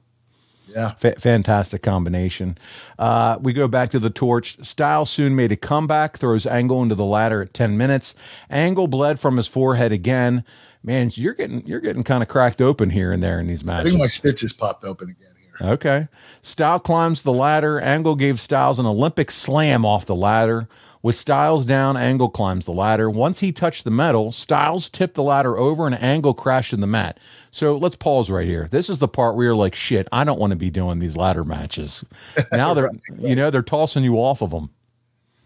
[0.67, 0.93] Yeah.
[1.03, 2.57] F- fantastic combination.
[2.97, 4.57] Uh, we go back to the torch.
[4.65, 8.15] Style soon made a comeback, throws Angle into the ladder at 10 minutes.
[8.49, 10.43] Angle bled from his forehead again.
[10.83, 13.87] Man, you're getting you're getting kind of cracked open here and there in these matches.
[13.87, 15.33] I think my stitches popped open again.
[15.59, 16.07] Okay.
[16.41, 17.79] Styles climbs the ladder.
[17.79, 20.67] Angle gave Styles an Olympic slam off the ladder.
[21.03, 23.09] With Styles down, Angle climbs the ladder.
[23.09, 26.87] Once he touched the medal, Styles tipped the ladder over and Angle crashed in the
[26.87, 27.19] mat.
[27.49, 28.67] So let's pause right here.
[28.69, 31.17] This is the part where you're like, shit, I don't want to be doing these
[31.17, 32.03] ladder matches.
[32.51, 34.69] Now they're, you know, they're tossing you off of them.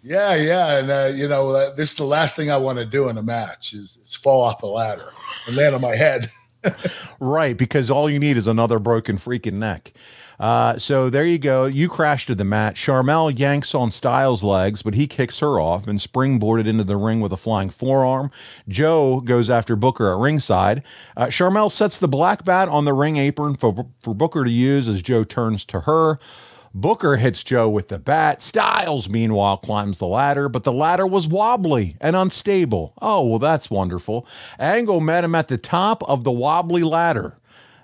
[0.03, 2.85] Yeah, yeah, and uh, you know, uh, this is the last thing I want to
[2.85, 5.09] do in a match is, is fall off the ladder
[5.47, 6.29] and land on my head.
[7.19, 9.93] right, because all you need is another broken freaking neck.
[10.39, 11.65] Uh, so there you go.
[11.65, 12.75] You crashed to the mat.
[12.75, 17.21] Sharmell yanks on Styles' legs, but he kicks her off and springboarded into the ring
[17.21, 18.31] with a flying forearm.
[18.67, 20.83] Joe goes after Booker at ringside.
[21.15, 24.87] Uh, Sharmell sets the black bat on the ring apron for, for Booker to use
[24.87, 26.19] as Joe turns to her.
[26.77, 28.41] Booker hits Joe with the bat.
[28.41, 32.93] Styles, meanwhile, climbs the ladder, but the ladder was wobbly and unstable.
[33.01, 34.27] Oh, well, that's wonderful.
[34.59, 37.37] Angle met him at the top of the wobbly ladder.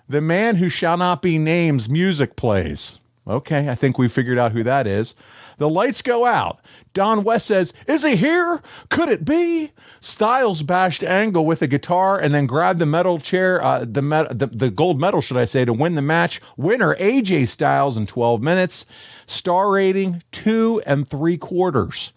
[0.09, 2.99] The man who shall not be named's music plays.
[3.25, 5.15] Okay, I think we figured out who that is.
[5.61, 6.59] The lights go out.
[6.95, 8.63] Don West says, Is he here?
[8.89, 9.69] Could it be?
[9.99, 14.39] Styles bashed Angle with a guitar and then grabbed the metal chair, uh, the, met-
[14.39, 16.41] the, the gold medal, should I say, to win the match.
[16.57, 18.87] Winner AJ Styles in 12 minutes.
[19.27, 22.11] Star rating two and three quarters.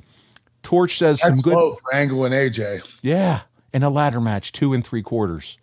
[0.62, 1.74] Torch says That's some good.
[1.76, 2.98] for Angle and AJ.
[3.02, 3.42] Yeah,
[3.74, 5.58] in a ladder match, two and three quarters.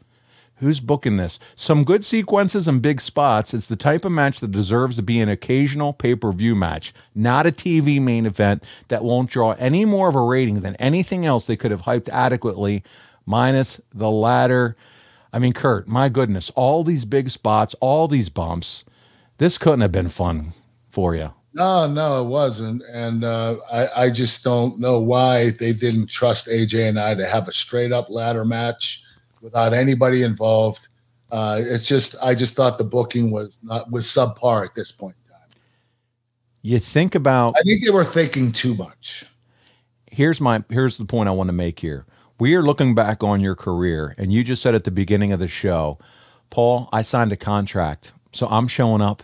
[0.62, 1.40] Who's booking this?
[1.56, 3.52] Some good sequences and big spots.
[3.52, 6.94] It's the type of match that deserves to be an occasional pay per view match,
[7.16, 11.26] not a TV main event that won't draw any more of a rating than anything
[11.26, 12.84] else they could have hyped adequately,
[13.26, 14.78] minus the ladder.
[15.34, 18.86] I mean, Kurt, my goodness, all these big spots, all these bumps.
[19.40, 20.54] This couldn't have been fun
[20.92, 21.34] for you.
[21.56, 22.84] No, no, it wasn't.
[22.94, 27.26] And uh, I, I just don't know why they didn't trust AJ and I to
[27.26, 29.04] have a straight up ladder match
[29.42, 30.88] without anybody involved.
[31.32, 35.16] Uh, it's just I just thought the booking was not was subpar at this point
[35.26, 35.48] in time.
[36.62, 39.26] You think about I think they were thinking too much.
[40.08, 42.06] Here's my here's the point I want to make here.
[42.40, 45.40] we are looking back on your career, and you just said at the beginning of
[45.40, 46.00] the show,
[46.50, 49.24] Paul, I signed a contract, so I'm showing up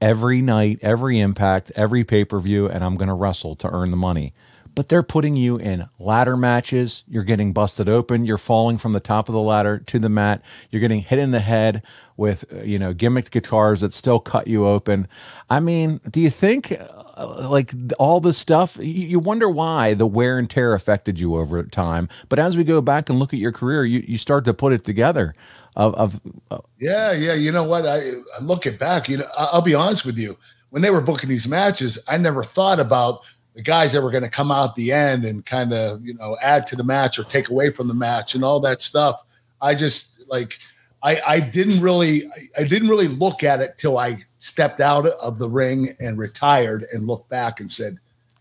[0.00, 3.90] every night, every impact, every pay per view, and I'm going to wrestle to earn
[3.90, 4.34] the money.
[4.76, 7.02] But they're putting you in ladder matches.
[7.08, 8.24] You're getting busted open.
[8.26, 10.42] You're falling from the top of the ladder to the mat.
[10.70, 11.82] You're getting hit in the head
[12.16, 15.08] with, uh, you know, gimmicked guitars that still cut you open.
[15.50, 16.72] I mean, do you think
[17.16, 21.62] uh, like all this stuff, you, wonder why the wear and tear affected you over
[21.64, 22.08] time?
[22.28, 24.74] But as we go back and look at your career, you, you start to put
[24.74, 25.34] it together
[25.76, 27.34] of, of uh, yeah, yeah.
[27.34, 27.86] You know what?
[27.86, 29.08] I, I look it back.
[29.08, 30.36] You know, I'll be honest with you.
[30.70, 33.24] When they were booking these matches, I never thought about
[33.56, 36.36] the guys that were going to come out the end and kind of you know
[36.42, 39.22] add to the match or take away from the match and all that stuff.
[39.62, 40.58] I just like
[41.02, 42.24] I I didn't really
[42.58, 46.84] I didn't really look at it till I stepped out of the ring and retired
[46.92, 47.96] and looked back and said,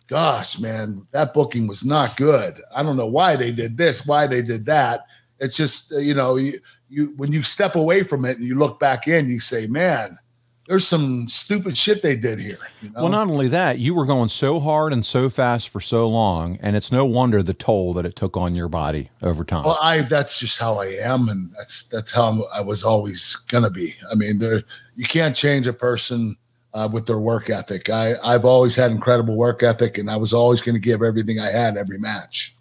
[0.08, 2.62] "Gosh, man, that booking was not good.
[2.76, 5.06] I don't know why they did this, why they did that."
[5.40, 8.82] It's just you know you, you when you step away from it and you look
[8.82, 10.20] back in, you say, "Man."
[10.68, 12.58] There's some stupid shit they did here.
[12.82, 13.04] You know?
[13.04, 16.58] Well, not only that, you were going so hard and so fast for so long,
[16.62, 19.66] and it's no wonder the toll that it took on your body over time.
[19.66, 23.70] Well, I that's just how I am, and that's that's how I was always gonna
[23.70, 23.94] be.
[24.12, 24.64] I mean, there
[24.96, 26.36] you can't change a person
[26.74, 27.90] uh, with their work ethic.
[27.90, 31.40] I I've always had incredible work ethic, and I was always going to give everything
[31.40, 32.56] I had every match.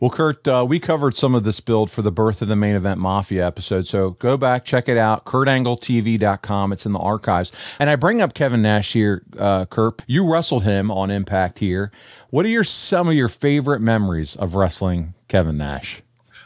[0.00, 2.76] Well, Kurt, uh, we covered some of this build for the Birth of the Main
[2.76, 3.88] Event Mafia episode.
[3.88, 6.72] So go back, check it out, kurtangletv.com.
[6.72, 7.50] It's in the archives.
[7.80, 10.02] And I bring up Kevin Nash here, uh, Kurt.
[10.06, 11.90] You wrestled him on Impact here.
[12.30, 16.00] What are your some of your favorite memories of wrestling Kevin Nash?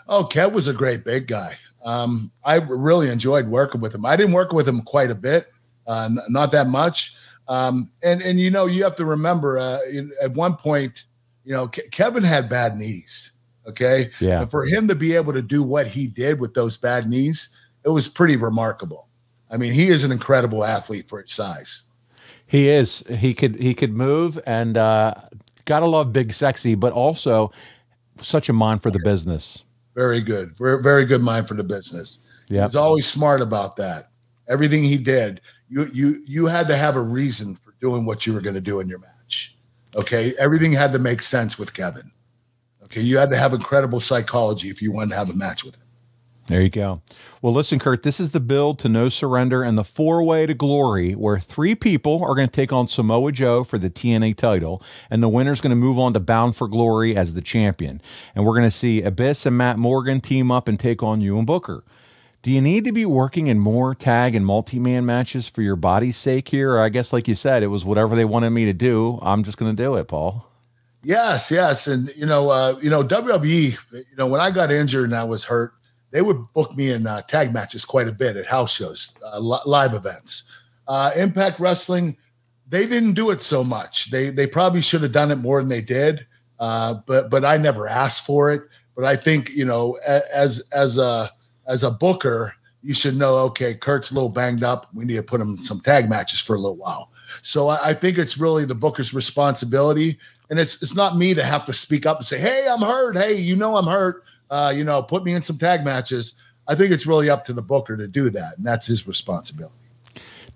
[0.08, 1.54] Oh, Kev was a great big guy.
[1.84, 4.06] Um, I really enjoyed working with him.
[4.06, 5.52] I didn't work with him quite a bit,
[5.86, 7.14] uh, n- not that much.
[7.48, 9.78] Um, and and you know you have to remember uh,
[10.22, 11.04] at one point,
[11.44, 13.31] you know Ke- Kevin had bad knees
[13.66, 14.10] Okay.
[14.20, 14.42] Yeah.
[14.42, 17.54] And for him to be able to do what he did with those bad knees,
[17.84, 19.08] it was pretty remarkable.
[19.50, 21.82] I mean, he is an incredible athlete for his size.
[22.46, 23.04] He is.
[23.08, 25.14] He could he could move and uh
[25.64, 27.52] gotta love big sexy, but also
[28.20, 29.62] such a mind for the business.
[29.94, 30.56] Very good.
[30.58, 32.18] Very, very good mind for the business.
[32.48, 32.64] Yeah.
[32.64, 34.08] He's always smart about that.
[34.48, 38.32] Everything he did, you you you had to have a reason for doing what you
[38.32, 39.56] were going to do in your match.
[39.96, 40.34] Okay.
[40.38, 42.10] Everything had to make sense with Kevin.
[42.92, 45.76] Okay, you had to have incredible psychology if you wanted to have a match with
[45.76, 45.82] him.
[46.46, 47.00] There you go.
[47.40, 50.52] Well, listen, Kurt, this is the build to no surrender and the four way to
[50.52, 54.82] glory, where three people are going to take on Samoa Joe for the TNA title,
[55.08, 58.02] and the winner's going to move on to Bound for Glory as the champion.
[58.34, 61.38] And we're going to see Abyss and Matt Morgan team up and take on you
[61.38, 61.84] and Booker.
[62.42, 65.76] Do you need to be working in more tag and multi man matches for your
[65.76, 66.74] body's sake here?
[66.74, 69.18] Or I guess, like you said, it was whatever they wanted me to do.
[69.22, 70.51] I'm just going to do it, Paul.
[71.04, 73.76] Yes, yes, and you know, uh, you know, WWE.
[73.92, 75.72] You know, when I got injured and I was hurt,
[76.12, 79.38] they would book me in uh, tag matches quite a bit at house shows, uh,
[79.40, 80.44] li- live events.
[80.86, 82.16] Uh, Impact Wrestling,
[82.68, 84.10] they didn't do it so much.
[84.10, 86.26] They they probably should have done it more than they did.
[86.60, 88.62] Uh, but but I never asked for it.
[88.94, 91.30] But I think you know, as as a
[91.66, 93.38] as a booker, you should know.
[93.38, 94.88] Okay, Kurt's a little banged up.
[94.94, 97.10] We need to put him in some tag matches for a little while.
[97.42, 100.18] So I, I think it's really the booker's responsibility
[100.52, 103.16] and it's it's not me to have to speak up and say, "Hey, I'm hurt.
[103.16, 104.22] Hey, you know I'm hurt.
[104.50, 106.34] Uh, you know, put me in some tag matches."
[106.68, 109.74] I think it's really up to the booker to do that, and that's his responsibility.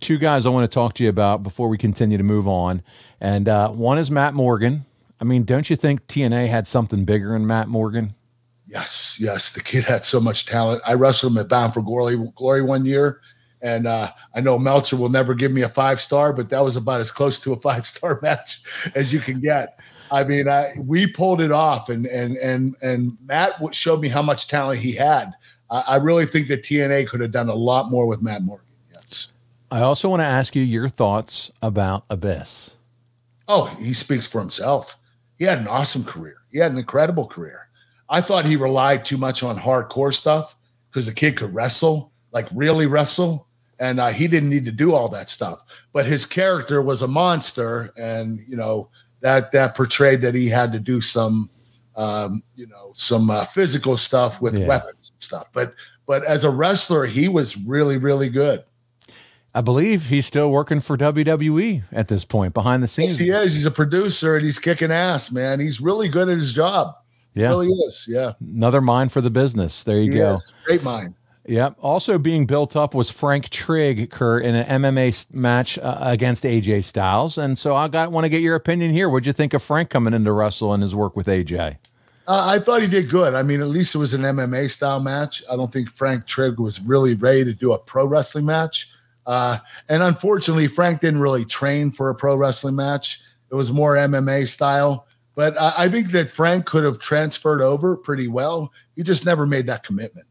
[0.00, 2.82] Two guys I want to talk to you about before we continue to move on,
[3.22, 4.84] and uh, one is Matt Morgan.
[5.18, 8.14] I mean, don't you think TNA had something bigger in Matt Morgan?
[8.66, 9.50] Yes, yes.
[9.50, 10.82] The kid had so much talent.
[10.86, 13.22] I wrestled him at Bound for Glory, Glory one year,
[13.62, 16.76] and uh, I know Meltzer will never give me a five star, but that was
[16.76, 18.62] about as close to a five star match
[18.94, 19.78] as you can get.
[20.10, 24.22] I mean, I, we pulled it off, and and and and Matt showed me how
[24.22, 25.32] much talent he had.
[25.70, 28.66] I, I really think that TNA could have done a lot more with Matt Morgan.
[28.94, 29.28] Yes.
[29.70, 32.76] I also want to ask you your thoughts about Abyss.
[33.48, 34.96] Oh, he speaks for himself.
[35.38, 36.38] He had an awesome career.
[36.50, 37.68] He had an incredible career.
[38.08, 40.56] I thought he relied too much on hardcore stuff
[40.88, 44.92] because the kid could wrestle, like really wrestle, and uh, he didn't need to do
[44.92, 45.86] all that stuff.
[45.94, 50.70] But his character was a monster, and you know that that portrayed that he had
[50.72, 51.48] to do some
[51.96, 54.66] um, you know some uh, physical stuff with yeah.
[54.66, 55.74] weapons and stuff but
[56.06, 58.62] but as a wrestler he was really really good
[59.54, 63.18] I believe he's still working for WWE at this point behind the scenes.
[63.18, 63.54] Yes, he is.
[63.54, 65.60] He's a producer and he's kicking ass, man.
[65.60, 66.94] He's really good at his job.
[67.32, 67.46] Yeah.
[67.46, 68.06] He really is.
[68.06, 68.32] Yeah.
[68.38, 69.82] Another mind for the business.
[69.82, 70.34] There you he go.
[70.34, 70.54] Is.
[70.66, 71.14] Great mind.
[71.48, 71.76] Yep.
[71.80, 76.84] Also being built up was Frank Trigg, Kurt, in an MMA match uh, against AJ
[76.84, 79.08] Styles, and so I got want to get your opinion here.
[79.08, 81.76] What'd you think of Frank coming into Russell and his work with AJ?
[82.28, 83.34] Uh, I thought he did good.
[83.34, 85.42] I mean, at least it was an MMA style match.
[85.50, 88.90] I don't think Frank Trigg was really ready to do a pro wrestling match.
[89.26, 93.20] Uh, and unfortunately, Frank didn't really train for a pro wrestling match.
[93.52, 95.06] It was more MMA style.
[95.36, 98.72] But I think that Frank could have transferred over pretty well.
[98.96, 100.26] He just never made that commitment.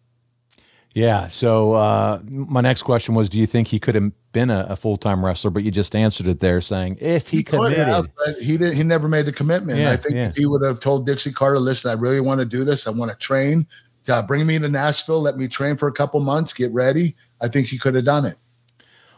[0.95, 1.27] Yeah.
[1.27, 4.75] So uh, my next question was, do you think he could have been a, a
[4.77, 5.51] full time wrestler?
[5.51, 8.07] But you just answered it there, saying if he, he committed, have,
[8.39, 8.75] he didn't.
[8.75, 9.77] He never made the commitment.
[9.77, 10.31] Yeah, I think yeah.
[10.33, 12.87] he would have told Dixie Carter, "Listen, I really want to do this.
[12.87, 13.67] I want to train.
[14.07, 15.21] Uh, bring me to Nashville.
[15.21, 16.53] Let me train for a couple months.
[16.53, 18.37] Get ready." I think he could have done it.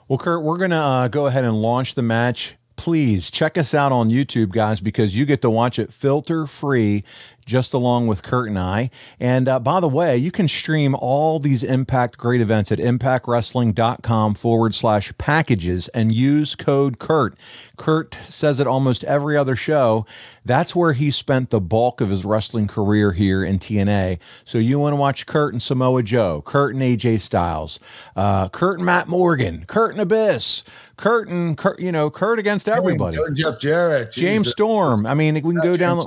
[0.07, 3.91] Well, Kurt, we're gonna uh, go ahead and launch the match please check us out
[3.91, 7.03] on YouTube, guys, because you get to watch it filter free
[7.47, 8.91] just along with Kurt and I.
[9.19, 14.35] And uh, by the way, you can stream all these Impact great events at impactwrestling.com
[14.35, 17.35] forward slash packages and use code Kurt.
[17.77, 20.05] Kurt says it almost every other show.
[20.45, 24.19] That's where he spent the bulk of his wrestling career here in TNA.
[24.45, 27.79] So you want to watch Kurt and Samoa Joe, Kurt and AJ Styles,
[28.15, 30.63] uh, Kurt and Matt Morgan, Kurt and Abyss.
[30.97, 33.17] Kurt and Kurt, you know, Kurt against everybody.
[33.33, 34.51] Jeff Jarrett, James Jesus.
[34.51, 35.05] Storm.
[35.05, 35.99] I mean, we can go down,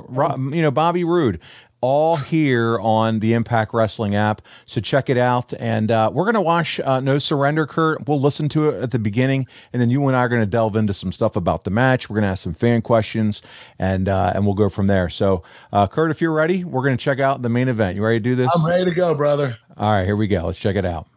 [0.53, 1.39] you know, Bobby Roode
[1.81, 4.41] all here on the Impact Wrestling app.
[4.67, 5.51] So check it out.
[5.59, 8.07] And uh, we're going to watch uh, No Surrender, Kurt.
[8.07, 9.47] We'll listen to it at the beginning.
[9.73, 12.09] And then you and I are going to delve into some stuff about the match.
[12.09, 13.41] We're going to ask some fan questions
[13.79, 15.09] and uh, and we'll go from there.
[15.09, 17.95] So, uh, Kurt, if you're ready, we're going to check out the main event.
[17.95, 18.51] You ready to do this?
[18.55, 19.57] I'm ready to go, brother.
[19.75, 20.45] All right, here we go.
[20.45, 21.07] Let's check it out.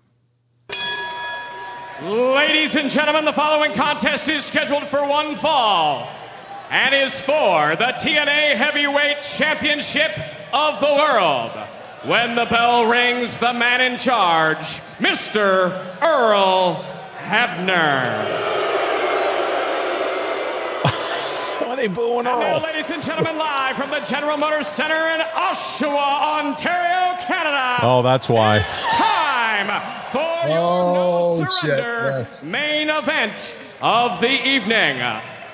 [2.05, 6.07] Ladies and gentlemen, the following contest is scheduled for one fall
[6.68, 10.11] and is for the TNA Heavyweight Championship
[10.52, 11.50] of the World.
[12.05, 14.59] When the bell rings, the man in charge,
[15.00, 15.70] Mr.
[16.02, 16.84] Earl
[17.20, 18.12] Hebner.
[21.70, 22.38] Are they booing Earl?
[22.38, 27.78] Now, ladies and gentlemen, live from the General Motors Center in Oshawa, Ontario, Canada.
[27.80, 28.62] Oh, that's why.
[29.57, 32.44] It's time for oh, your No Surrender yes.
[32.44, 34.98] main event of the evening.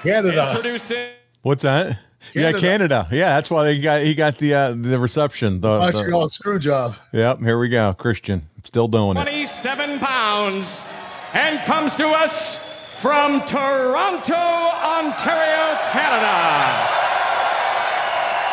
[0.02, 0.48] Canada.
[0.50, 1.10] Introducing.
[1.42, 1.98] What's that?
[2.32, 2.58] Canada.
[2.58, 3.08] Yeah, Canada.
[3.10, 5.60] Yeah, that's why they got he got the uh, the reception.
[5.60, 6.96] The Montreal the, screw job.
[7.12, 7.92] Yep, here we go.
[7.92, 9.98] Christian still doing 27 it.
[9.98, 10.88] 27 pounds
[11.34, 16.99] and comes to us from Toronto, Ontario, Canada.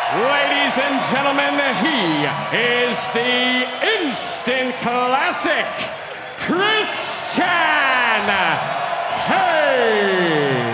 [0.08, 1.52] Ladies and gentlemen,
[1.84, 2.24] he
[2.56, 3.68] is the
[4.00, 5.66] instant classic,
[6.38, 7.44] Christian
[9.26, 10.64] Cage.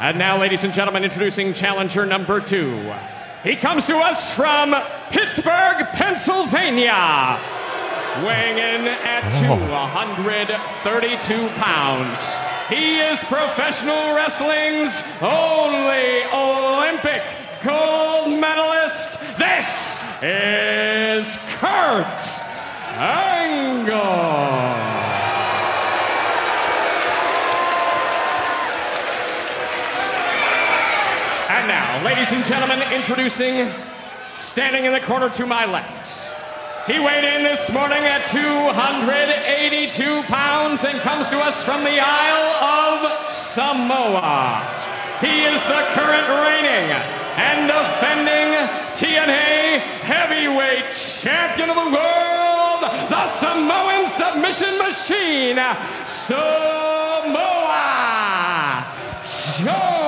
[0.00, 2.90] And now, ladies and gentlemen, introducing challenger number two.
[3.42, 4.74] He comes to us from
[5.10, 7.38] Pittsburgh, Pennsylvania,
[8.24, 12.36] weighing in at 232 pounds.
[12.68, 14.92] He is professional wrestling's
[15.22, 17.22] only Olympic
[17.64, 19.20] gold medalist.
[19.38, 22.22] This is Kurt
[22.96, 24.00] Angle.
[31.50, 33.68] And now, ladies and gentlemen, introducing,
[34.38, 36.29] standing in the corner to my left.
[36.86, 42.54] He weighed in this morning at 282 pounds and comes to us from the Isle
[42.64, 44.64] of Samoa.
[45.20, 46.90] He is the current reigning
[47.36, 48.56] and defending
[48.96, 55.60] TNA heavyweight champion of the world, the Samoan submission machine,
[56.06, 57.20] Samoa
[59.22, 60.00] Joe.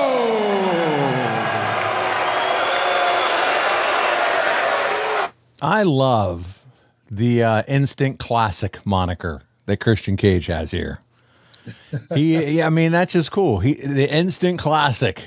[5.61, 6.62] I love
[7.13, 11.01] the uh, instant classic moniker that Christian Cage has here.
[12.15, 13.59] He, I mean, that's just cool.
[13.59, 15.23] He, the instant classic.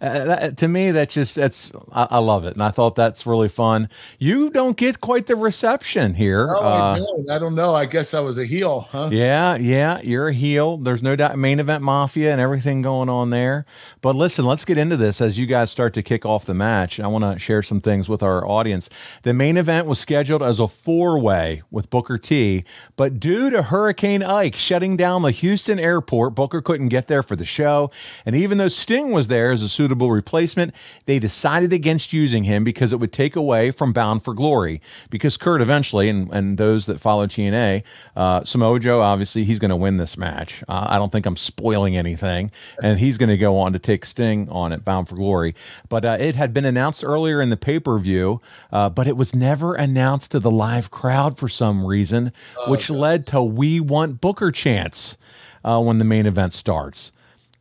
[0.00, 3.26] Uh, that, to me, that's just that's I, I, love it, and I thought that's
[3.26, 3.88] really fun.
[4.18, 6.46] You don't get quite the reception here.
[6.46, 7.30] No, uh, I, don't.
[7.30, 7.74] I don't know.
[7.74, 9.08] I guess I was a heel, huh?
[9.10, 10.76] Yeah, yeah, you're a heel.
[10.76, 13.66] There's no doubt main event mafia and everything going on there.
[14.00, 17.00] But listen, let's get into this as you guys start to kick off the match.
[17.00, 18.88] I want to share some things with our audience.
[19.22, 23.62] The main event was scheduled as a four way with Booker T, but due to
[23.62, 27.90] Hurricane Ike shutting down the Houston airport, Booker couldn't get there for the show.
[28.24, 30.74] And even though Sting was there as a suitable replacement,
[31.06, 34.82] they decided against using him because it would take away from Bound for Glory.
[35.08, 37.82] Because Kurt eventually, and, and those that follow TNA,
[38.14, 40.62] uh, Samoa Joe, obviously, he's going to win this match.
[40.68, 42.50] Uh, I don't think I'm spoiling anything.
[42.82, 45.54] And he's going to go on to take Sting on it, Bound for Glory.
[45.88, 49.16] But uh, it had been announced earlier in the pay per view, uh, but it
[49.16, 53.80] was never announced to the live crowd for some reason, oh, which led to We
[53.80, 55.16] Want Booker chants.
[55.64, 57.10] uh, when the main event starts.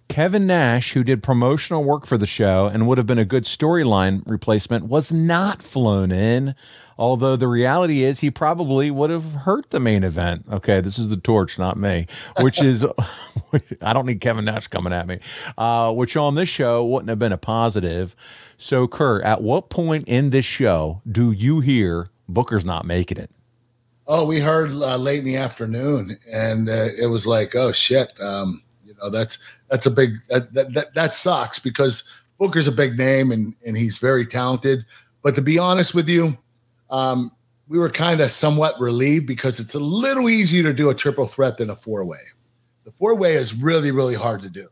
[0.07, 3.43] Kevin Nash, who did promotional work for the show and would have been a good
[3.43, 6.55] storyline replacement, was not flown in.
[6.97, 10.45] Although the reality is he probably would have hurt the main event.
[10.51, 12.07] Okay, this is the torch, not me.
[12.39, 12.85] Which is,
[13.81, 15.19] I don't need Kevin Nash coming at me.
[15.57, 18.15] Uh, which on this show wouldn't have been a positive.
[18.57, 23.29] So, Kurt, at what point in this show do you hear Booker's not making it?
[24.07, 28.09] Oh, we heard uh, late in the afternoon, and uh, it was like, oh shit.
[28.21, 28.63] Um,
[29.01, 29.37] know, that's
[29.69, 32.03] that's a big that, that that sucks because
[32.37, 34.85] Booker's a big name and and he's very talented.
[35.23, 36.37] But to be honest with you,
[36.89, 37.31] um,
[37.67, 41.27] we were kind of somewhat relieved because it's a little easier to do a triple
[41.27, 42.19] threat than a four way.
[42.85, 44.69] The four way is really really hard to do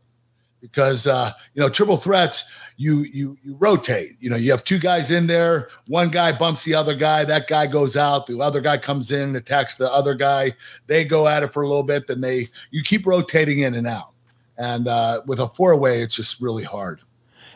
[0.60, 4.10] because uh, you know triple threats you you you rotate.
[4.20, 5.68] You know you have two guys in there.
[5.86, 7.24] One guy bumps the other guy.
[7.24, 8.26] That guy goes out.
[8.26, 10.52] The other guy comes in, attacks the other guy.
[10.86, 12.06] They go at it for a little bit.
[12.06, 14.12] Then they you keep rotating in and out.
[14.58, 17.00] And uh, with a four way, it's just really hard.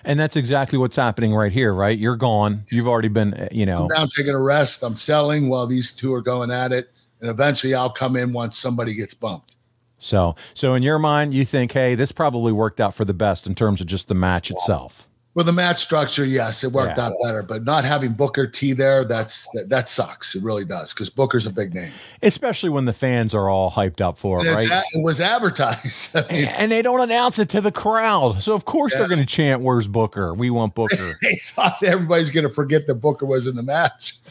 [0.04, 1.98] And that's exactly what's happening right here, right?
[1.98, 2.64] You're gone.
[2.70, 3.88] You've already been, uh, you know.
[3.96, 4.82] I'm taking a rest.
[4.82, 6.90] I'm selling while these two are going at it.
[7.20, 9.56] And eventually I'll come in once somebody gets bumped.
[9.98, 13.46] So, so in your mind, you think, hey, this probably worked out for the best
[13.46, 15.06] in terms of just the match itself.
[15.34, 17.06] Well, the match structure, yes, it worked yeah.
[17.06, 20.34] out better, but not having Booker T there, that's that, that sucks.
[20.34, 24.00] It really does because Booker's a big name, especially when the fans are all hyped
[24.00, 24.52] up for it.
[24.52, 24.68] Right?
[24.68, 28.54] A, it was advertised, I mean, and they don't announce it to the crowd, so
[28.54, 28.98] of course yeah.
[28.98, 30.34] they're going to chant, "Where's Booker?
[30.34, 34.14] We want Booker." they thought everybody's going to forget that Booker was in the match.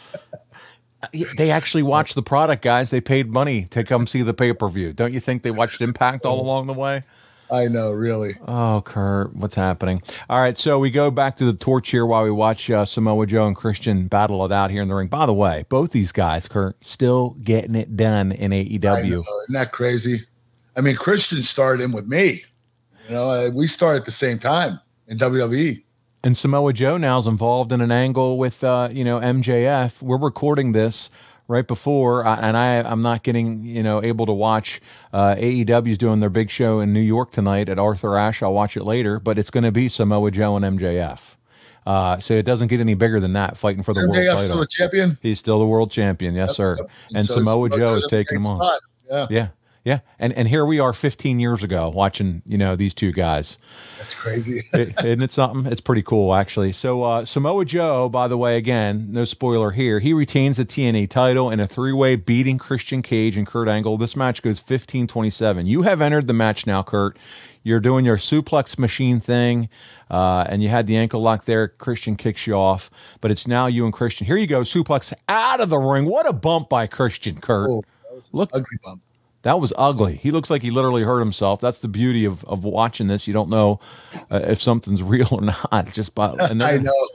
[1.38, 2.90] They actually watched the product, guys.
[2.90, 4.92] They paid money to come see the pay per view.
[4.92, 6.42] Don't you think they watched Impact all oh.
[6.42, 7.04] along the way?
[7.52, 8.36] I know, really.
[8.48, 10.02] Oh, Kurt, what's happening?
[10.30, 13.26] All right, so we go back to the torch here while we watch uh, Samoa
[13.26, 15.08] Joe and Christian battle it out here in the ring.
[15.08, 19.06] By the way, both these guys, Kurt, still getting it done in AEW.
[19.06, 20.22] Isn't that crazy?
[20.76, 22.44] I mean, Christian started in with me.
[23.08, 25.84] You know, uh, we started at the same time in WWE.
[26.24, 30.02] And Samoa Joe now is involved in an angle with, uh, you know, MJF.
[30.02, 31.10] We're recording this
[31.50, 34.80] right before, and I I'm not getting you know able to watch
[35.12, 38.42] uh, AEW's doing their big show in New York tonight at Arthur Ashe.
[38.42, 41.20] I'll watch it later, but it's going to be Samoa Joe and MJF.
[41.86, 43.58] Uh, so it doesn't get any bigger than that.
[43.58, 44.40] Fighting for the MJF world title.
[44.40, 45.18] Still a champion.
[45.22, 46.36] He's still the world champion.
[46.36, 46.78] Yes, yep, sir.
[46.80, 46.92] Yep.
[47.16, 48.80] And so Samoa Joe is taking him on.
[49.10, 49.28] Yeah.
[49.30, 49.48] Yeah.
[49.86, 53.58] Yeah, and and here we are 15 years ago watching you know these two guys.
[53.98, 55.72] That's crazy, it, isn't it something?
[55.72, 56.74] It's pretty cool actually.
[56.74, 60.00] So uh, Samoa Joe, by the way, again, no spoiler here.
[60.00, 63.98] He retains the TNA title in a three-way beating Christian Cage and Kurt Angle.
[63.98, 65.66] This match goes 15-27.
[65.66, 67.18] You have entered the match now, Kurt.
[67.64, 69.70] You're doing your suplex machine thing,
[70.10, 71.68] uh, and you had the ankle lock there.
[71.68, 72.90] Christian kicks you off,
[73.22, 74.28] but it's now you and Christian.
[74.28, 76.06] Here you go, suplex out of the ring.
[76.06, 77.70] What a bump by Christian, Kurt.
[77.70, 77.84] Oh,
[78.32, 79.02] Look, ugly bump.
[79.44, 80.16] That was ugly.
[80.16, 81.62] He looks like he literally hurt himself.
[81.62, 83.26] That's the beauty of, of watching this.
[83.26, 83.80] You don't know
[84.30, 85.92] uh, if something's real or not.
[85.94, 87.08] Just by and I know.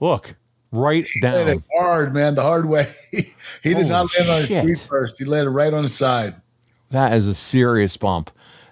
[0.00, 0.34] look,
[0.72, 1.48] right down.
[1.48, 2.34] It hard, man.
[2.34, 2.86] The hard way.
[3.62, 5.18] he did not land on his feet first.
[5.18, 6.34] He landed right on his side.
[6.90, 8.30] That is a serious bump.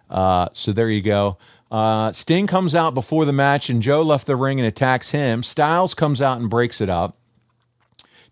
[0.08, 1.38] Uh, so there you go.
[1.70, 5.42] Uh, Sting comes out before the match, and Joe left the ring and attacks him.
[5.42, 7.16] Styles comes out and breaks it up.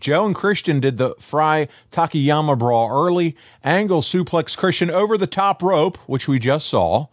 [0.00, 3.36] Joe and Christian did the Frye Takayama brawl early.
[3.62, 7.06] Angle suplex Christian over the top rope, which we just saw.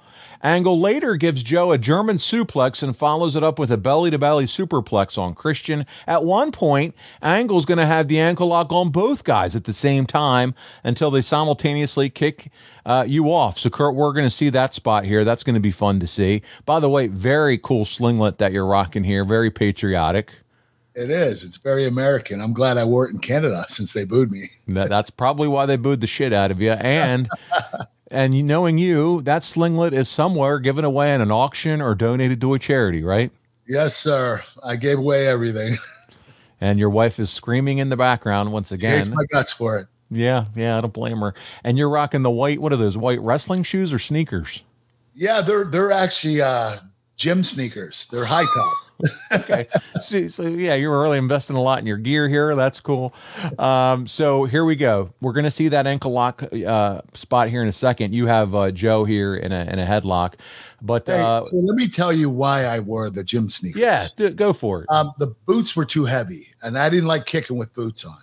[0.43, 4.17] Angle later gives Joe a German suplex and follows it up with a belly to
[4.17, 5.85] belly superplex on Christian.
[6.05, 9.73] At one point, Angle's going to have the ankle lock on both guys at the
[9.73, 12.51] same time until they simultaneously kick
[12.85, 13.57] uh, you off.
[13.57, 15.23] So, Kurt, we're going to see that spot here.
[15.23, 16.43] That's going to be fun to see.
[16.65, 19.25] By the way, very cool singlet that you're rocking here.
[19.25, 20.33] Very patriotic.
[20.97, 21.43] It is.
[21.43, 22.41] It's very American.
[22.41, 24.49] I'm glad I wore it in Canada since they booed me.
[24.67, 26.71] that, that's probably why they booed the shit out of you.
[26.71, 27.27] And
[28.11, 32.55] and knowing you, that singlet is somewhere given away in an auction or donated to
[32.55, 33.31] a charity, right?
[33.67, 34.41] Yes, sir.
[34.63, 35.75] I gave away everything.
[36.61, 39.03] and your wife is screaming in the background once again.
[39.03, 39.87] She my guts for it.
[40.09, 41.35] Yeah, yeah, I don't blame her.
[41.63, 42.59] And you're rocking the white.
[42.59, 44.63] What are those white wrestling shoes or sneakers?
[45.13, 46.77] Yeah, they're they're actually uh,
[47.17, 48.07] gym sneakers.
[48.07, 48.86] They're high top
[49.31, 49.67] okay.
[50.01, 52.55] So, so, yeah, you're really investing a lot in your gear here.
[52.55, 53.13] That's cool.
[53.59, 55.11] Um, so here we go.
[55.21, 58.13] We're going to see that ankle lock uh, spot here in a second.
[58.13, 60.35] You have uh, Joe here in a, in a headlock.
[60.81, 63.81] But uh, hey, so let me tell you why I wore the gym sneakers.
[63.81, 64.87] Yeah, do, go for it.
[64.89, 68.17] Um, the boots were too heavy, and I didn't like kicking with boots on.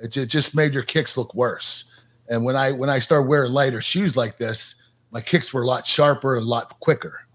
[0.00, 1.92] It, it just made your kicks look worse.
[2.28, 5.66] And when I when I started wearing lighter shoes like this, my kicks were a
[5.66, 7.26] lot sharper and a lot quicker.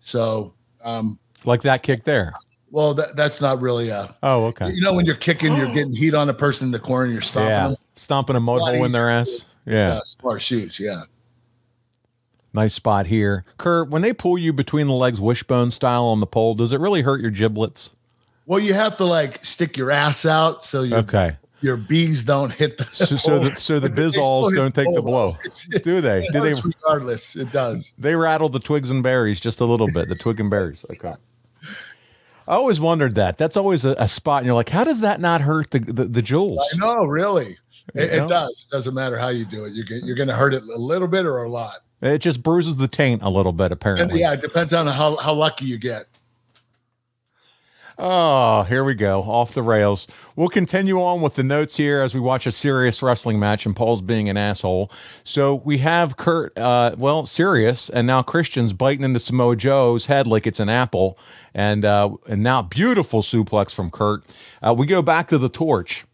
[0.00, 2.32] So um, like that kick there.
[2.70, 4.14] Well, that, that's not really a.
[4.22, 4.70] Oh, okay.
[4.70, 7.20] You know, when you're kicking, you're getting heat on a person in the corner, you're
[7.20, 7.68] stomping yeah.
[7.68, 7.76] them.
[7.96, 9.44] Stomping a mud hole in their ass.
[9.66, 9.94] Yeah.
[9.94, 10.00] yeah.
[10.04, 10.78] Smart shoes.
[10.78, 11.02] Yeah.
[12.52, 13.44] Nice spot here.
[13.58, 16.80] Kurt, when they pull you between the legs wishbone style on the pole, does it
[16.80, 17.90] really hurt your giblets?
[18.46, 21.36] Well, you have to like stick your ass out so your Okay.
[21.60, 25.36] your bees don't hit the So, so the so the bizols don't take the blow,
[25.84, 26.26] do they?
[26.32, 26.54] Do they?
[26.60, 27.94] regardless, it does.
[27.98, 30.08] They rattle the twigs and berries just a little bit.
[30.08, 30.84] The twig and berries.
[30.90, 31.14] Okay.
[32.50, 33.38] I always wondered that.
[33.38, 36.04] That's always a, a spot, and you're like, how does that not hurt the the,
[36.04, 36.58] the jewels?
[36.74, 37.56] I know, really.
[37.94, 38.26] It, know?
[38.26, 38.66] it does.
[38.68, 39.72] It doesn't matter how you do it.
[39.72, 41.76] You're you're going to hurt it a little bit or a lot.
[42.02, 44.20] It just bruises the taint a little bit, And apparently.
[44.20, 46.06] yeah, it depends on how, how lucky you get.
[48.02, 49.20] Oh, here we go.
[49.24, 50.06] Off the rails.
[50.34, 53.76] We'll continue on with the notes here as we watch a serious wrestling match and
[53.76, 54.90] Paul's being an asshole.
[55.22, 60.26] So we have Kurt, uh, well, serious, and now Christian's biting into Samoa Joe's head
[60.26, 61.18] like it's an apple.
[61.52, 64.24] And uh, and now beautiful suplex from Kurt.
[64.62, 66.06] Uh, we go back to the torch.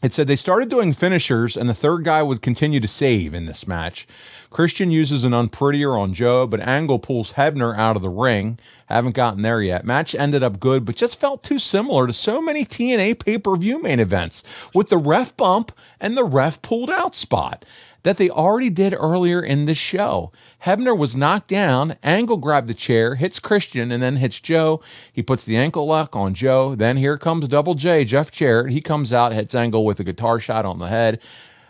[0.00, 3.46] It said they started doing finishers, and the third guy would continue to save in
[3.46, 4.06] this match.
[4.50, 8.58] Christian uses an unprettier on Joe, but Angle pulls Hebner out of the ring.
[8.86, 9.84] Haven't gotten there yet.
[9.84, 13.54] Match ended up good, but just felt too similar to so many TNA pay per
[13.56, 14.42] view main events
[14.74, 17.64] with the ref bump and the ref pulled out spot
[18.04, 20.32] that they already did earlier in the show.
[20.64, 21.96] Hebner was knocked down.
[22.02, 24.80] Angle grabbed the chair, hits Christian, and then hits Joe.
[25.12, 26.74] He puts the ankle lock on Joe.
[26.74, 28.72] Then here comes Double J, Jeff Jarrett.
[28.72, 31.20] He comes out, hits Angle with a guitar shot on the head.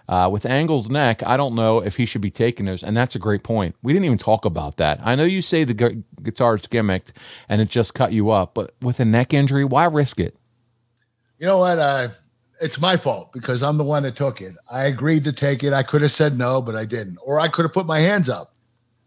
[0.09, 2.83] Uh, with Angle's neck, I don't know if he should be taking those.
[2.83, 3.75] And that's a great point.
[3.83, 5.01] We didn't even talk about that.
[5.03, 7.13] I know you say the gu- guitar's gimmicked
[7.49, 10.35] and it just cut you up, but with a neck injury, why risk it?
[11.39, 11.79] You know what?
[11.79, 12.09] Uh,
[12.61, 14.55] it's my fault because I'm the one that took it.
[14.71, 15.73] I agreed to take it.
[15.75, 17.19] I could have said no, but I didn't.
[17.23, 18.55] Or I could have put my hands up.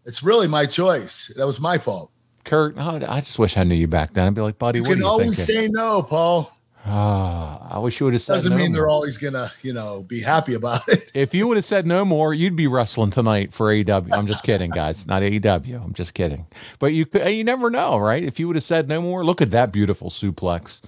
[0.05, 1.31] It's really my choice.
[1.35, 2.11] That was my fault.
[2.43, 4.27] Kurt, I just wish I knew you back then.
[4.27, 5.65] I'd be like, buddy, You what are can you always thinking?
[5.65, 6.51] say no, Paul.
[6.85, 8.81] Ah, I wish you would have said Doesn't no mean more.
[8.81, 11.11] they're always gonna, you know, be happy about it.
[11.13, 14.11] If you would have said no more, you'd be wrestling tonight for AEW.
[14.11, 15.05] I'm just kidding, guys.
[15.05, 15.83] Not AEW.
[15.83, 16.47] I'm just kidding.
[16.79, 18.23] But you you never know, right?
[18.23, 20.81] If you would have said no more, look at that beautiful suplex.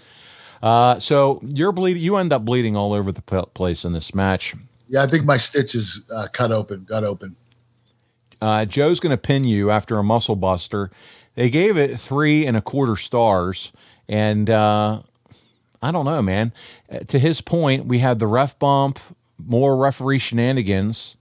[0.64, 2.02] Uh, so you're bleeding.
[2.02, 3.22] You end up bleeding all over the
[3.54, 4.56] place in this match.
[4.88, 7.36] Yeah, I think my stitches uh, cut open, got open.
[8.42, 10.90] Uh, Joe's going to pin you after a muscle buster.
[11.36, 13.72] They gave it three and a quarter stars,
[14.08, 15.02] and uh,
[15.84, 16.54] I don't know, man.
[16.92, 19.00] Uh, To his point, we had the ref bump,
[19.38, 21.16] more referee shenanigans.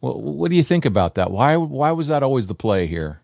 [0.00, 1.30] What, what do you think about that?
[1.30, 3.20] Why why was that always the play here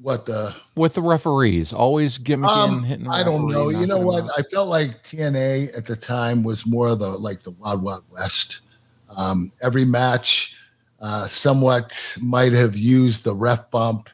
[0.00, 0.54] What the?
[0.76, 1.72] with the referees?
[1.72, 3.04] Always gimmicking, Um, hitting.
[3.04, 3.68] The I don't know.
[3.68, 4.24] You know what?
[4.24, 4.30] out.
[4.38, 8.04] I felt like TNA at the time was more of the like the Wild Wild
[8.10, 8.60] West.
[9.16, 10.54] Um, every match,
[11.00, 14.08] uh, somewhat might have used the ref bump.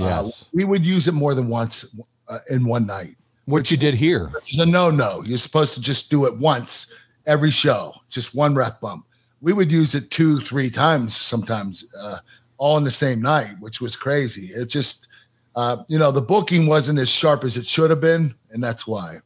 [0.00, 0.44] Uh, Yes.
[0.52, 1.84] we would use it more than once
[2.28, 3.14] uh, in one night.
[3.48, 4.30] What you did here?
[4.42, 5.22] Is a no no.
[5.24, 6.92] You're supposed to just do it once
[7.26, 9.06] every show, just one ref bump.
[9.40, 12.18] We would use it two, three times sometimes, uh,
[12.58, 14.52] all in the same night, which was crazy.
[14.52, 15.08] It just,
[15.56, 18.86] uh, you know, the booking wasn't as sharp as it should have been, and that's
[18.86, 19.16] why.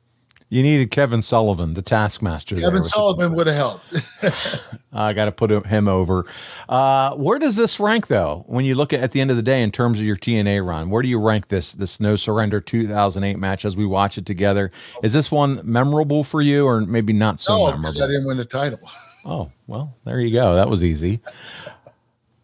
[0.52, 2.56] You needed Kevin Sullivan, the Taskmaster.
[2.56, 3.94] Kevin Sullivan would have helped.
[4.92, 6.26] I got to put him over.
[6.68, 8.44] Uh, where does this rank though?
[8.48, 10.62] When you look at at the end of the day in terms of your TNA
[10.62, 14.26] run, where do you rank this this No Surrender 2008 match as we watch it
[14.26, 14.70] together?
[15.02, 18.36] Is this one memorable for you, or maybe not so no, because I didn't win
[18.36, 18.78] the title.
[19.24, 20.56] Oh well, there you go.
[20.56, 21.20] That was easy.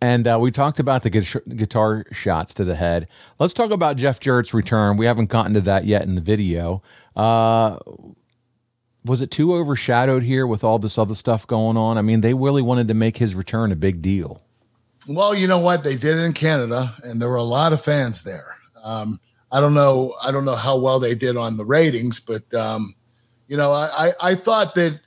[0.00, 3.08] And uh, we talked about the guitar shots to the head.
[3.40, 4.96] Let's talk about Jeff Jarrett's return.
[4.96, 6.82] We haven't gotten to that yet in the video.
[7.18, 7.78] Uh,
[9.04, 11.98] was it too overshadowed here with all this other stuff going on?
[11.98, 14.42] I mean, they really wanted to make his return a big deal.
[15.08, 15.82] Well, you know what?
[15.82, 18.56] They did it in Canada, and there were a lot of fans there.
[18.84, 19.18] Um,
[19.50, 20.14] I don't know.
[20.22, 22.94] I don't know how well they did on the ratings, but um,
[23.48, 25.00] you know, I, I I thought that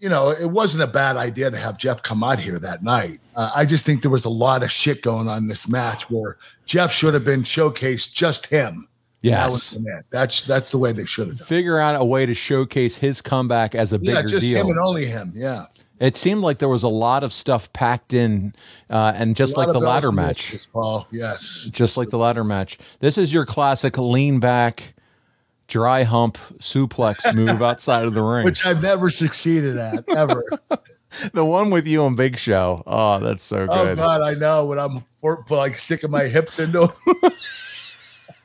[0.00, 3.18] you know it wasn't a bad idea to have Jeff come out here that night.
[3.36, 6.08] Uh, I just think there was a lot of shit going on in this match
[6.10, 8.88] where Jeff should have been showcased just him.
[9.22, 9.70] That Yes.
[9.70, 10.04] the net.
[10.10, 11.46] That's that's the way they should have done.
[11.46, 14.60] Figure out a way to showcase his comeback as a bigger Yeah, just deal.
[14.62, 15.32] him and only him.
[15.34, 15.66] Yeah.
[16.00, 18.52] it seemed like there was a lot of stuff packed in,
[18.90, 20.50] uh, and just like the ladder match.
[20.50, 21.06] whistles, Paul.
[21.12, 21.68] Yes.
[21.72, 22.78] just like the ladder match.
[22.98, 24.94] This is your classic lean back,
[25.68, 28.44] dry hump suplex move outside of the ring.
[28.44, 30.42] which I've never succeeded at ever.
[31.32, 32.82] the one with you and Big Show.
[32.84, 33.70] Oh, that's so good.
[33.72, 33.98] Oh good.
[33.98, 35.04] God, I know when I'm
[35.50, 36.92] like sticking my hips into.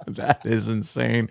[0.15, 1.29] that is insane.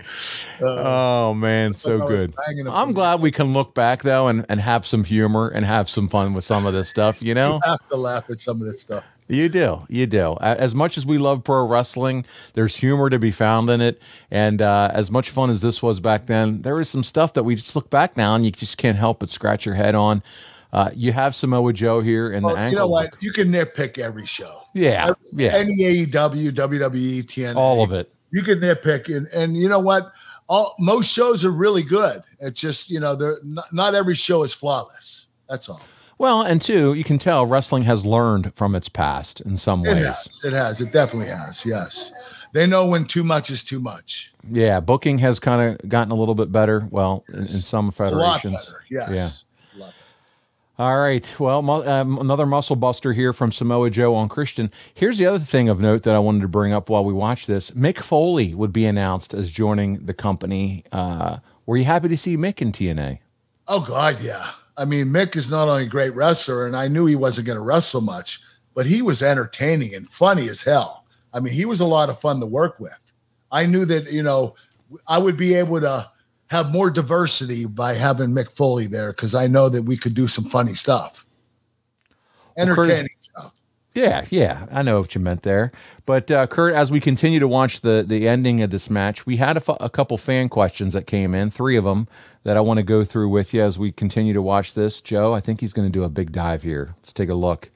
[0.60, 2.34] oh man, so like I was good.
[2.68, 6.08] I'm glad we can look back though and, and have some humor and have some
[6.08, 7.22] fun with some of this stuff.
[7.22, 9.04] You know, You have to laugh at some of this stuff.
[9.28, 9.84] You do.
[9.88, 10.36] You do.
[10.40, 12.24] As much as we love pro wrestling,
[12.54, 14.00] there's humor to be found in it.
[14.30, 17.42] And uh, as much fun as this was back then, there is some stuff that
[17.42, 20.22] we just look back now and you just can't help but scratch your head on.
[20.72, 22.70] Uh, you have Samoa Joe here in the Well, ankle.
[22.70, 23.04] you know what?
[23.06, 23.22] lock.
[23.22, 24.60] You can nitpick every show.
[24.74, 25.52] Yeah, Every- yeah.
[25.54, 28.12] Any AEW, WWE, TNA, All of it.
[28.30, 30.12] You can nitpick, and and you know what?
[30.48, 32.22] All most shows are really good.
[32.40, 35.26] It's just you know, they're not, not every show is flawless.
[35.48, 35.80] That's all.
[36.18, 39.90] Well, and two, you can tell wrestling has learned from its past in some It
[39.94, 40.04] ways.
[40.04, 40.40] has.
[40.44, 40.80] It has.
[40.80, 41.64] It definitely has.
[41.66, 42.12] Yes,
[42.52, 44.32] they know when too much is too much.
[44.50, 46.86] Yeah, booking has kind of gotten a little bit better.
[46.90, 47.94] Well, in, in some A lot
[48.42, 48.54] federations.
[48.66, 48.84] better.
[48.88, 49.08] Yes.
[49.10, 49.45] Lot
[50.78, 51.40] All right.
[51.40, 54.70] Well, mu- um, another muscle buster here from Samoa Joe on Christian.
[54.92, 57.46] Here's the other thing of note that I wanted to bring up while we watch
[57.46, 57.70] this.
[57.70, 60.84] Mick Foley would be announced as joining the company.
[60.92, 63.20] Uh, were you happy to see Mick in TNA?
[63.68, 64.50] Oh God, yeah.
[64.76, 67.58] I mean, Mick is not only a great wrestler, and I knew he wasn't going
[67.58, 68.40] to wrestle much,
[68.74, 71.06] but he was entertaining and funny as hell.
[71.32, 73.14] I mean, he was a lot of fun to work with.
[73.50, 74.54] I knew that you know
[75.08, 76.10] I would be able to
[76.48, 80.28] have more diversity by having Mick Foley there because I know that we could do
[80.28, 81.26] some funny stuff,
[82.56, 83.52] Well, Curtis- entertaining stuff.
[83.94, 85.72] Yeah, yeah, I know what you meant there.
[86.04, 89.38] But uh, Kurt, as we continue to watch the the ending of this match, we
[89.38, 92.06] had a, couple fan questions that came in, three of them
[92.44, 95.00] that I want to go through with you as we continue to watch this.
[95.00, 96.94] Joe, I think he's going to do a big dive here.
[96.98, 97.70] Let's take a look.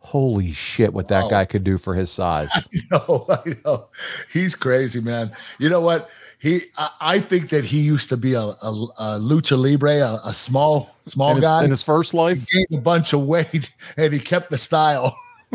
[0.00, 1.28] Holy shit, what that Wow.
[1.30, 2.50] guy could do for his size.
[2.54, 3.88] I know, I know.
[4.30, 5.32] He's crazy, man.
[5.58, 6.10] You know what?
[6.40, 10.20] He, I, I think that he used to be a, a, a lucha libre, a,
[10.24, 11.64] a small, small in, his, guy.
[11.64, 15.16] in his first life, gained a bunch of weight and he kept the style.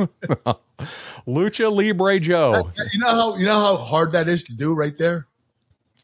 [1.28, 2.54] Lucha Libre Joe.
[2.94, 5.28] You know how you know how hard that is to do right there.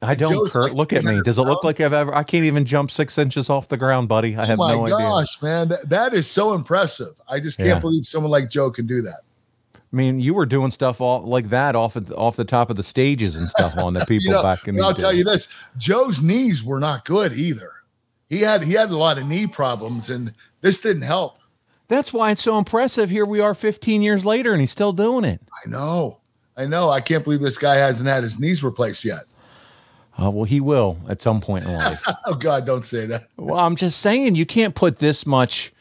[0.02, 0.64] I don't, Joe's Kurt.
[0.64, 1.22] like Look at me.
[1.24, 2.14] Does it look like I've ever?
[2.14, 4.36] I can't even jump six inches off the ground, buddy.
[4.36, 4.98] I have oh no idea.
[4.98, 7.14] My gosh, man, that, that is so impressive.
[7.30, 7.80] I just can't Yeah.
[7.80, 9.22] believe someone like Joe can do that.
[9.96, 12.76] I mean, you were doing stuff all like that off of, off the top of
[12.76, 15.24] the stages and stuff on the people You know, back in the I'll tell you
[15.24, 17.72] this: Joe's knees were not good either.
[18.28, 21.38] He had he had a lot of knee problems, and this didn't help.
[21.88, 23.10] That's why it's so impressive.
[23.10, 25.40] Here we are 15 years later and he's still doing it.
[25.66, 26.18] I know,
[26.58, 26.90] I know.
[26.90, 29.22] I can't believe this guy hasn't had his knees replaced yet.
[30.22, 32.04] Uh, well, he will at some point in life.
[32.26, 33.28] Oh God, don't say that.
[33.38, 35.72] well, I'm just saying you can't put this much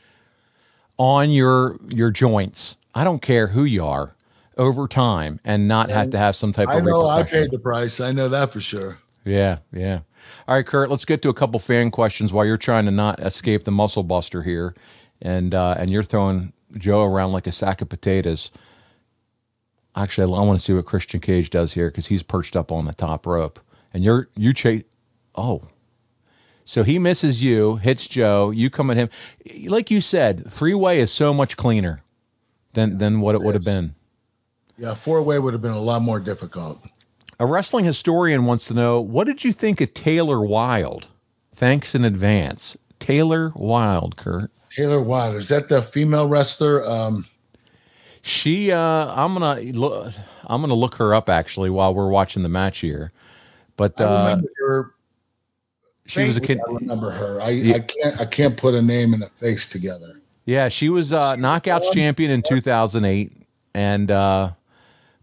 [0.98, 2.76] on your your joints.
[2.95, 4.14] I don't care who you are
[4.57, 7.51] over time and not have to have some type I of I know I paid
[7.51, 8.01] the price.
[8.01, 8.99] I know that for sure.
[9.24, 10.01] Yeah, yeah.
[10.47, 13.20] All right, Kurt, let's get to a couple fan questions while you're trying to not
[13.20, 14.74] escape the muscle buster here.
[15.22, 18.51] And uh, and you're throwing Joe around like a sack of potatoes.
[19.97, 22.84] Actually, I want to see what Christian Cage does here because he's perched up on
[22.84, 23.61] the top rope.
[23.92, 24.84] And you're you chase
[25.34, 25.68] oh.
[26.66, 29.11] So he misses you, hits Joe, you come at him.
[29.66, 32.03] Like you said, three way is so much cleaner
[32.74, 33.94] than than what it would have been.
[34.76, 36.80] Yeah, four way would have been a lot more difficult.
[37.40, 41.08] A wrestling historian wants to know what did you think of Taylor Wilde?
[41.54, 42.76] Thanks in advance.
[43.00, 44.50] Taylor Wilde, Kurt.
[44.70, 46.84] Taylor Wilder is that the female wrestler?
[46.88, 47.24] Um,
[48.22, 48.78] She uh
[49.14, 50.12] I'm gonna look
[50.46, 53.12] I'm gonna look her up actually while we're watching the match here.
[53.76, 54.94] But I uh remember her.
[56.06, 57.40] she was a kid I remember her.
[57.40, 57.76] I, Yeah.
[57.76, 60.13] I can't I can't put a name and a face together.
[60.45, 63.32] Yeah, she was uh knockouts champion in 2008
[63.74, 64.51] and uh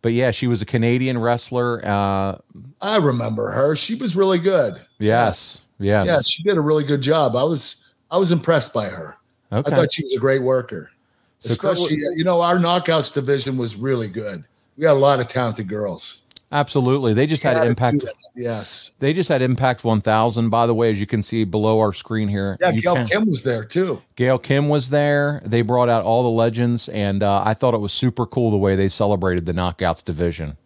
[0.01, 1.81] but yeah, she was a Canadian wrestler.
[1.85, 2.37] Uh
[2.81, 3.75] I remember her.
[3.75, 4.81] She was really good.
[4.99, 5.61] yes.
[5.79, 6.05] Yes.
[6.05, 7.35] Yeah, she did a really good job.
[7.35, 9.17] I was I was impressed by her.
[9.51, 9.71] Okay.
[9.71, 10.91] I thought she was a great worker.
[11.39, 14.43] So Especially, you know, our knockouts division was really good.
[14.77, 16.20] We had a lot of talented girls.
[16.51, 17.13] Absolutely.
[17.13, 18.03] They just had impact.
[18.35, 18.91] Yes.
[18.99, 22.27] they just had impact 1000 by the way as you can see below our screen
[22.27, 22.57] here.
[22.59, 24.01] Yeah, You Gail can- Kim was there too.
[24.15, 25.41] Gail Kim was there.
[25.45, 28.57] They brought out all the legends, and uh, I thought it was super cool the
[28.57, 30.57] way they celebrated the knockouts division.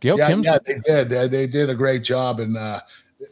[0.00, 1.08] Gail yeah, Kim's yeah, they did.
[1.08, 2.80] They, they did a great job, and uh,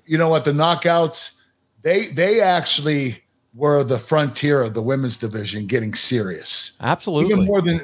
[0.06, 0.44] you know what?
[0.44, 1.40] The knockouts
[1.82, 3.22] they they actually
[3.54, 7.32] were the frontier of the women's division getting serious, absolutely.
[7.32, 7.80] even more than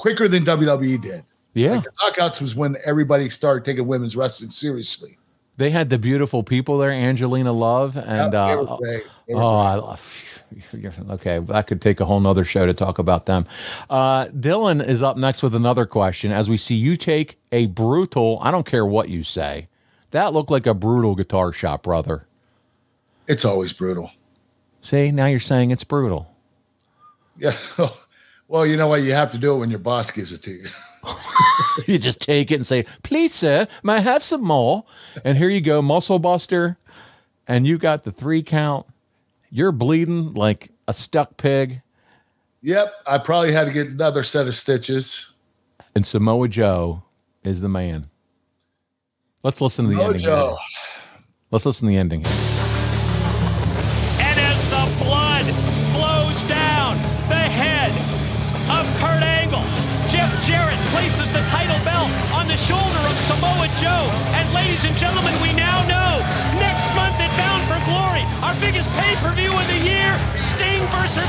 [0.00, 1.24] quicker than WWE did.
[1.54, 5.16] Yeah, Like the knockouts was when everybody started taking women's wrestling seriously.
[5.56, 8.78] they had the beautiful people there, Angelina Love, and Yeah, uh, were.
[9.26, 9.54] They were oh.
[9.54, 10.24] I love.
[11.10, 13.46] Okay, that could take a whole nother show to talk about them.
[13.90, 16.30] Uh, Dylan is up next with another question.
[16.30, 19.68] As we see you take a brutal, I don't care what you say,
[20.12, 22.26] that looked like a brutal guitar shop, brother.
[23.26, 24.12] it's always brutal.
[24.80, 26.30] See, now you're saying it's brutal.
[27.36, 27.56] Yeah.
[28.46, 29.02] Well, you know what?
[29.02, 30.66] You have to do it when your boss gives it to you.
[31.86, 34.84] you just take it and say, "Please, sir, may I have some more?"
[35.24, 36.76] And here you go, muscle buster,
[37.46, 38.86] and you got the three count.
[39.50, 41.80] You're bleeding like a stuck pig,
[42.62, 42.92] Yep.
[43.06, 45.32] I probably had to get another set of stitches.
[45.94, 47.02] and Samoa Joe
[47.42, 48.08] is the man.
[49.42, 50.20] Let's listen to the ending.
[50.20, 50.54] here.
[51.50, 52.24] Let's listen to the ending.
[52.24, 52.53] here.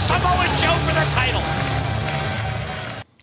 [0.08, 1.42] Samoa Joe for the title.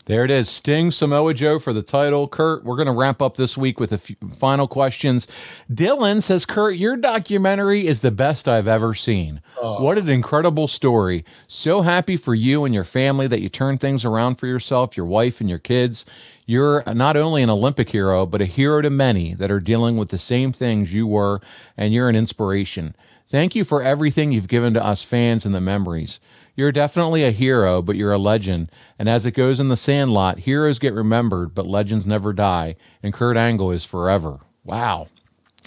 [0.07, 0.49] There it is.
[0.49, 2.27] Sting Samoa Joe for the title.
[2.27, 5.29] Kurt, we're going to wrap up this week with a few final questions.
[5.71, 9.41] Dylan says, Kurt, your documentary is the best I've ever seen.
[9.61, 9.81] Oh.
[9.81, 11.25] What an incredible story.
[11.47, 15.07] So happy for you and your family that you turned things around for yourself, your
[15.07, 16.05] wife, and your kids.
[16.47, 20.09] You're not only an Olympic hero, but a hero to many that are dealing with
[20.09, 21.41] the same things you were,
[21.77, 22.97] and you're an inspiration.
[23.29, 26.21] Thank you for everything you've given to us fans and the memories.
[26.55, 28.71] You're definitely a hero, but you're a legend.
[28.99, 32.77] And as it goes in the sandlot, heroes get remembered, but legends never die.
[33.03, 34.39] And Kurt Angle is forever.
[34.65, 35.09] Wow.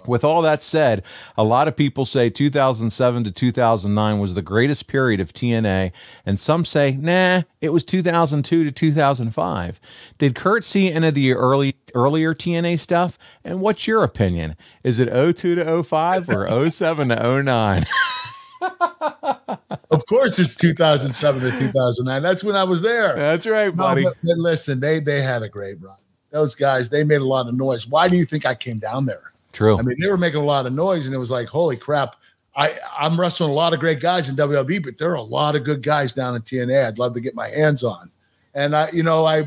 [0.07, 1.03] With all that said,
[1.37, 5.91] a lot of people say 2007 to 2009 was the greatest period of TNA,
[6.25, 9.79] and some say, nah, it was 2002 to 2005.
[10.19, 13.17] Did Kurt see any of the early earlier TNA stuff?
[13.43, 14.55] And what's your opinion?
[14.83, 17.85] Is it 02 to 05 or 07 to 09?
[18.61, 22.21] of course, it's 2007 to 2009.
[22.21, 23.15] That's when I was there.
[23.15, 24.03] That's right, buddy.
[24.03, 25.95] No, but, but listen, they they had a great run.
[26.31, 27.87] Those guys, they made a lot of noise.
[27.87, 29.31] Why do you think I came down there?
[29.53, 29.77] True.
[29.77, 32.17] I mean, they were making a lot of noise, and it was like, holy crap.
[32.57, 35.55] I, I'm wrestling a lot of great guys in WWE, but there are a lot
[35.55, 36.87] of good guys down in TNA.
[36.87, 38.09] I'd love to get my hands on.
[38.53, 39.43] And I, you know, I,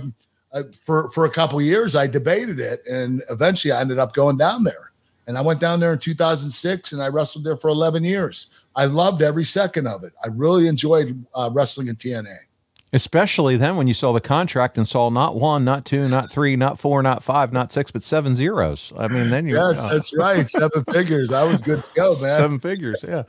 [0.54, 4.36] I for for a couple years I debated it, and eventually I ended up going
[4.36, 4.92] down there.
[5.26, 8.57] And I went down there in 2006, and I wrestled there for 11 years.
[8.76, 10.12] I loved every second of it.
[10.24, 12.36] I really enjoyed uh, wrestling in TNA.
[12.92, 16.56] Especially then when you saw the contract and saw not one, not two, not three,
[16.56, 18.94] not four, not five, not six, but seven zeros.
[18.96, 19.56] I mean, then you.
[19.56, 20.48] Yes, uh, that's right.
[20.48, 21.30] Seven figures.
[21.30, 22.36] I was good to go, man.
[22.36, 23.04] Seven figures.
[23.06, 23.24] Yeah.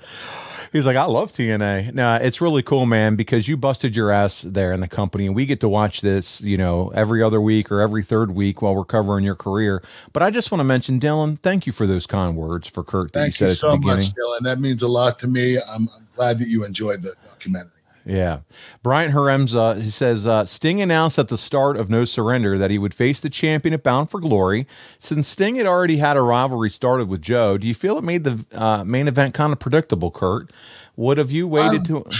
[0.71, 1.93] He's like, I love TNA.
[1.93, 5.35] Now it's really cool, man, because you busted your ass there in the company, and
[5.35, 8.75] we get to watch this, you know, every other week or every third week while
[8.75, 9.83] we're covering your career.
[10.13, 13.11] But I just want to mention, Dylan, thank you for those kind words for Kurt.
[13.11, 14.41] thank you, you so much, Dylan.
[14.41, 15.57] That means a lot to me.
[15.57, 17.78] I'm, I'm glad that you enjoyed the documentary.
[18.09, 18.39] Yeah.
[18.81, 22.79] Brian Haremza, he says, uh, Sting announced at the start of No Surrender that he
[22.79, 24.65] would face the champion at Bound for Glory.
[24.97, 28.23] Since Sting had already had a rivalry started with Joe, do you feel it made
[28.23, 30.51] the uh, main event kind of predictable, Kurt?
[30.95, 32.17] Would have you waited um, to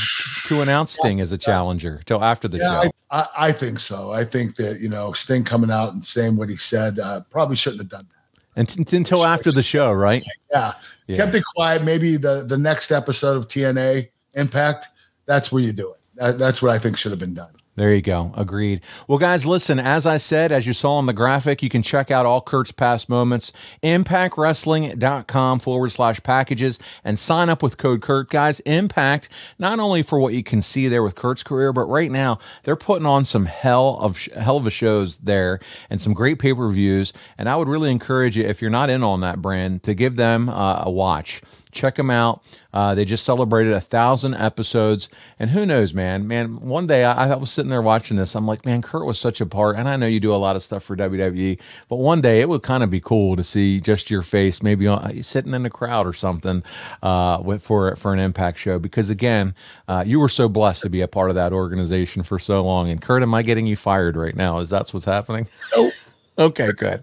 [0.47, 2.91] to announce Sting as a challenger till after the yeah, show?
[3.11, 4.11] I, I, think so.
[4.11, 7.55] I think that, you know, Sting coming out and saying what he said uh, probably
[7.55, 8.15] shouldn't have done that.
[8.55, 10.23] And t- until after the show, right?
[10.51, 10.73] Yeah.
[11.07, 11.15] yeah.
[11.17, 11.83] Kept it quiet.
[11.83, 14.87] Maybe the, the next episode of TNA Impact–
[15.30, 15.99] that's where you do it.
[16.15, 17.51] That, that's what I think should have been done.
[17.75, 18.34] There you go.
[18.36, 18.82] Agreed.
[19.07, 22.11] Well, guys, listen, as I said, as you saw on the graphic, you can check
[22.11, 28.30] out all Kurt's past moments, impactwrestling.com forward slash packages, and sign up with code Kurt.
[28.30, 32.11] Guys, Impact, not only for what you can see there with Kurt's career, but right
[32.11, 36.38] now they're putting on some hell of hell of a shows there and some great
[36.38, 37.13] pay per views.
[37.38, 40.17] And I would really encourage you, if you're not in on that brand, to give
[40.17, 41.41] them uh, a watch.
[41.72, 42.43] Check them out.
[42.74, 46.28] Uh, they just celebrated a thousand episodes, and who knows, man?
[46.28, 48.36] Man, one day I, I, was sitting there watching this.
[48.36, 50.55] I'm like, man, Kurt was such a part, and I know you do a lot
[50.55, 53.80] of stuff for WWE, but one day it would kind of be cool to see
[53.80, 56.63] just your face, maybe on, sitting in the crowd or something,
[57.03, 58.80] uh, with, for for an Impact show.
[58.80, 59.53] Because again,
[59.88, 62.89] uh, you were so blessed to be a part of that organization for so long.
[62.89, 64.59] And Kurt, am I getting you fired right now?
[64.59, 65.47] Is that what's happening?
[65.76, 65.93] Nope.
[66.39, 66.99] Okay, good.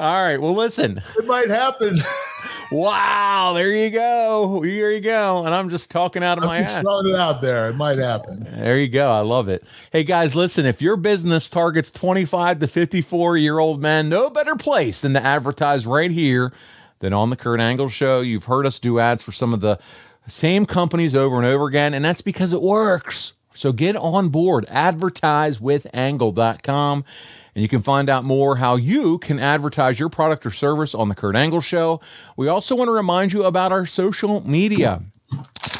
[0.00, 0.38] All right.
[0.40, 1.02] Well, listen.
[1.18, 1.98] It might happen.
[2.72, 3.52] wow.
[3.54, 4.62] There you go.
[4.62, 5.44] Here you go.
[5.44, 6.80] And I'm just talking out of I'm my ass.
[6.80, 7.68] throwing it out there.
[7.68, 8.46] It might happen.
[8.50, 9.10] There you go.
[9.10, 9.62] I love it.
[9.92, 10.64] Hey, guys, listen.
[10.64, 15.22] If your business targets 25 to 54 year old men, no better place than to
[15.22, 16.50] advertise right here
[17.00, 18.20] than on the Kurt Angle Show.
[18.20, 19.78] You've heard us do ads for some of the
[20.28, 23.34] same companies over and over again, and that's because it works.
[23.54, 24.64] So get on board.
[24.70, 27.04] Advertise with angle.com.
[27.54, 31.08] And you can find out more how you can advertise your product or service on
[31.08, 32.00] The Kurt Angle Show.
[32.36, 35.02] We also want to remind you about our social media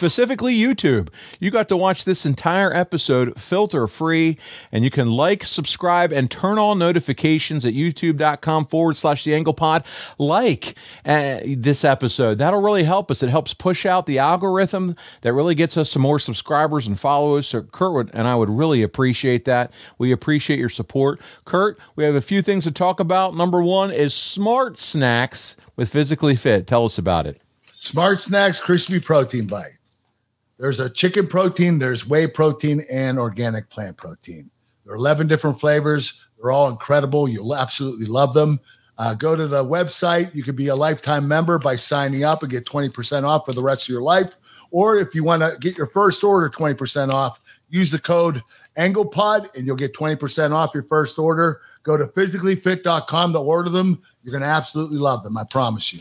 [0.02, 1.08] specifically YouTube.
[1.38, 4.38] You got to watch this entire episode filter free,
[4.72, 9.54] and you can like, subscribe, and turn on notifications at youtube.com forward slash the angle
[9.54, 9.84] pod.
[10.18, 10.74] Like
[11.04, 12.38] uh, this episode.
[12.38, 13.22] That'll really help us.
[13.22, 17.46] It helps push out the algorithm that really gets us some more subscribers and followers.
[17.46, 19.72] So, Kurt and I would really appreciate that.
[19.98, 21.20] We appreciate your support.
[21.44, 23.34] Kurt, we have a few things to talk about.
[23.34, 26.66] Number one is smart snacks with Physically Fit.
[26.66, 27.41] Tell us about it.
[27.82, 30.04] Smart Snacks Crispy Protein Bites.
[30.56, 34.48] There's a chicken protein, there's whey protein, and organic plant protein.
[34.84, 36.24] There are 11 different flavors.
[36.40, 37.28] They're all incredible.
[37.28, 38.60] You'll absolutely love them.
[38.98, 40.32] Uh, go to the website.
[40.32, 43.60] You can be a lifetime member by signing up and get 20% off for the
[43.60, 44.36] rest of your life.
[44.70, 48.44] Or if you want to get your first order 20% off, use the code
[48.76, 51.60] AnglePod and you'll get 20% off your first order.
[51.82, 54.00] Go to physicallyfit.com to order them.
[54.22, 55.36] You're going to absolutely love them.
[55.36, 56.00] I promise you.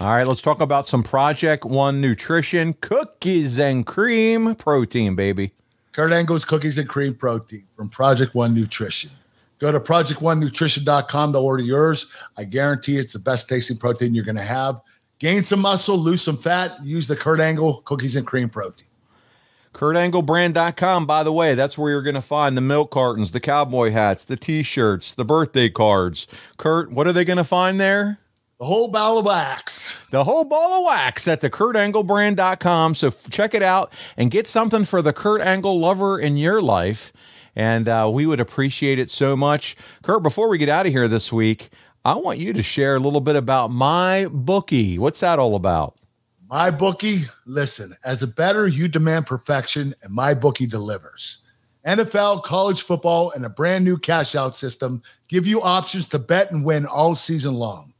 [0.00, 5.52] All right, let's talk about some Project One nutrition, cookies and cream protein, baby.
[5.92, 9.10] Kurt Angle's cookies and cream protein from Project One Nutrition.
[9.60, 12.10] Go to project1nutrition.com to order yours.
[12.36, 14.80] I guarantee it's the best tasting protein you're going to have.
[15.20, 16.76] Gain some muscle, lose some fat.
[16.84, 18.88] Use the Kurt Angle cookies and cream protein.
[19.74, 23.90] KurtAngleBrand.com, by the way, that's where you're going to find the milk cartons, the cowboy
[23.90, 26.26] hats, the t shirts, the birthday cards.
[26.56, 28.18] Kurt, what are they going to find there?
[28.64, 30.06] The whole ball of wax.
[30.10, 32.94] The whole ball of wax at the KurtAngleBrand.com.
[32.94, 36.62] So f- check it out and get something for the Kurt Angle lover in your
[36.62, 37.12] life.
[37.54, 39.76] And uh, we would appreciate it so much.
[40.02, 41.72] Kurt, before we get out of here this week,
[42.06, 44.98] I want you to share a little bit about MyBookie.
[44.98, 45.98] What's that all about?
[46.50, 51.42] MyBookie, listen, as a bettor, you demand perfection, and MyBookie delivers.
[51.86, 56.50] NFL, college football, and a brand new cash out system give you options to bet
[56.50, 57.93] and win all season long.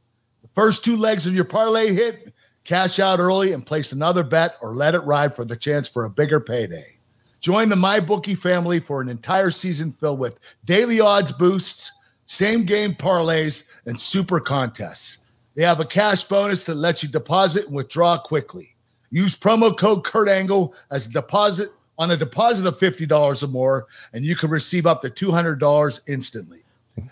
[0.55, 2.33] First two legs of your parlay hit,
[2.63, 6.05] cash out early and place another bet or let it ride for the chance for
[6.05, 6.95] a bigger payday.
[7.41, 11.91] Join the MyBookie family for an entire season filled with daily odds boosts,
[12.25, 15.19] same game parlays, and super contests.
[15.55, 18.75] They have a cash bonus that lets you deposit and withdraw quickly.
[19.11, 23.87] Use promo code Kurt Angle as a deposit on a deposit of $50 or more,
[24.13, 26.64] and you can receive up to $200 instantly.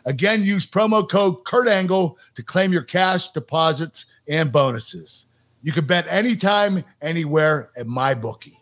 [0.05, 5.27] Again, use promo code Kurt Angle to claim your cash deposits and bonuses.
[5.61, 8.57] You can bet anytime, anywhere at MyBookie.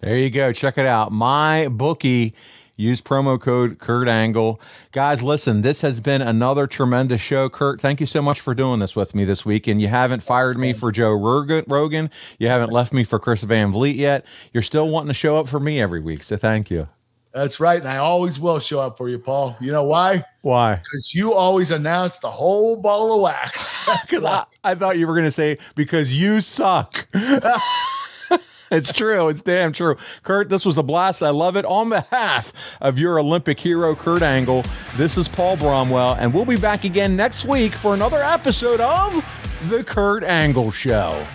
[0.00, 0.52] There you go.
[0.52, 1.12] Check it out.
[1.12, 2.32] MyBookie.
[2.76, 4.60] Use promo code Kurt Angle.
[4.92, 7.48] Guys, listen, this has been another tremendous show.
[7.48, 9.66] Kurt, thank you so much for doing this with me this week.
[9.66, 12.10] And you haven't fired me for Joe Rogan.
[12.38, 14.24] You haven't left me for Chris Van Vliet yet.
[14.52, 16.22] You're still wanting to show up for me every week.
[16.22, 16.86] So thank you.
[17.32, 17.78] That's right.
[17.78, 19.56] And I always will show up for you, Paul.
[19.60, 20.24] You know why?
[20.42, 20.76] Why?
[20.76, 23.76] Because you always announce the whole ball of wax.
[24.02, 27.08] Because I, I thought you were going to say, because you suck.
[28.70, 29.28] it's true.
[29.30, 29.96] It's damn true.
[30.22, 31.22] Kurt, this was a blast.
[31.22, 31.64] I love it.
[31.64, 32.52] On behalf
[32.82, 34.62] of your Olympic hero, Kurt Angle,
[34.98, 39.24] this is Paul Bromwell, and we'll be back again next week for another episode of
[39.70, 41.26] The Kurt Angle Show.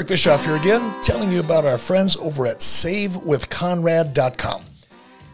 [0.00, 4.64] Eric Bischoff here again, telling you about our friends over at SaveWithConrad.com.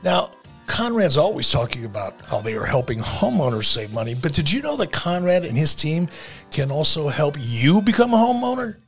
[0.03, 0.33] Now,
[0.67, 4.77] Conrad's always talking about how they are helping homeowners save money, but did you know
[4.79, 6.09] that Conrad and his team
[6.51, 8.79] can also help you become a homeowner?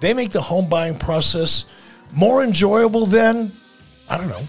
[0.00, 1.66] They make the home buying process
[2.12, 3.52] more enjoyable than,
[4.08, 4.40] I don't know,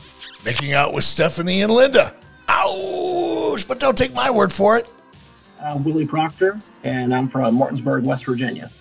[0.45, 2.15] making out with Stephanie and Linda.
[2.47, 3.67] Ouch!
[3.67, 4.89] But don't take my word for it.
[5.61, 8.71] I'm Willie Proctor, and I'm from Martinsburg, West Virginia.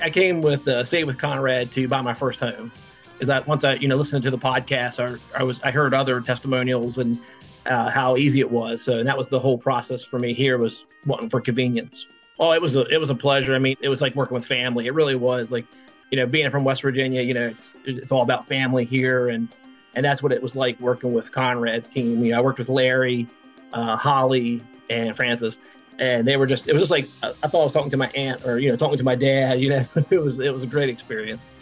[0.00, 2.72] I came with uh, Save with Conrad to buy my first home.
[3.20, 5.94] Is that once I, you know, listening to the podcast, I, I was I heard
[5.94, 7.18] other testimonials and
[7.66, 8.82] uh, how easy it was.
[8.82, 10.34] So that was the whole process for me.
[10.34, 12.06] Here was wanting for convenience.
[12.38, 13.54] Oh, it was a it was a pleasure.
[13.54, 14.86] I mean, it was like working with family.
[14.86, 15.64] It really was like,
[16.10, 17.22] you know, being from West Virginia.
[17.22, 19.48] You know, it's it's all about family here, and
[19.94, 22.24] and that's what it was like working with Conrad's team.
[22.24, 23.28] You know, I worked with Larry,
[23.72, 25.58] uh, Holly, and Francis
[25.98, 28.08] and they were just it was just like I, thought I was talking to my
[28.10, 30.66] aunt or you know talking to my dad you know it was it was a
[30.66, 31.56] great experience.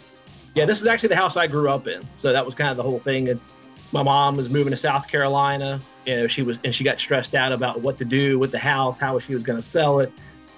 [0.55, 2.07] Yeah this is actually the house I grew up in.
[2.15, 3.29] So that was kind of the whole thing.
[3.29, 3.39] And
[3.91, 7.35] my mom was moving to South Carolina you know she was and she got stressed
[7.35, 10.11] out about what to do with the house how she was going to sell it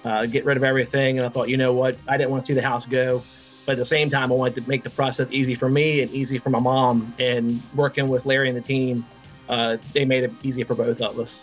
[0.06, 1.18] uh, get rid of everything.
[1.18, 1.98] And I thought you know what?
[2.08, 3.22] I didn't want to see the house go.
[3.64, 6.10] But at the same time I wanted to make the process easy for me and
[6.12, 7.12] easy for my mom.
[7.18, 9.04] And working with Larry and the team
[9.48, 11.42] uh, they made it easy for both of us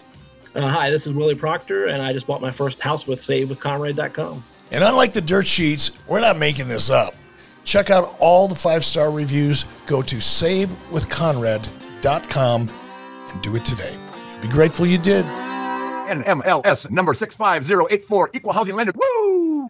[0.56, 4.44] uh, hi, this is Willie Proctor, and I just bought my first house with SaveWithConrad.com.
[4.72, 7.16] And unlike the dirt sheets, we're not making this up.
[7.64, 9.64] Check out all the five star reviews.
[9.86, 12.72] Go to SaveWithConrad.com
[13.30, 13.98] and do it today.
[14.32, 15.24] You'll be grateful you did.
[15.26, 18.92] NMLS number 65084, equal housing lender.
[18.96, 19.70] Woo!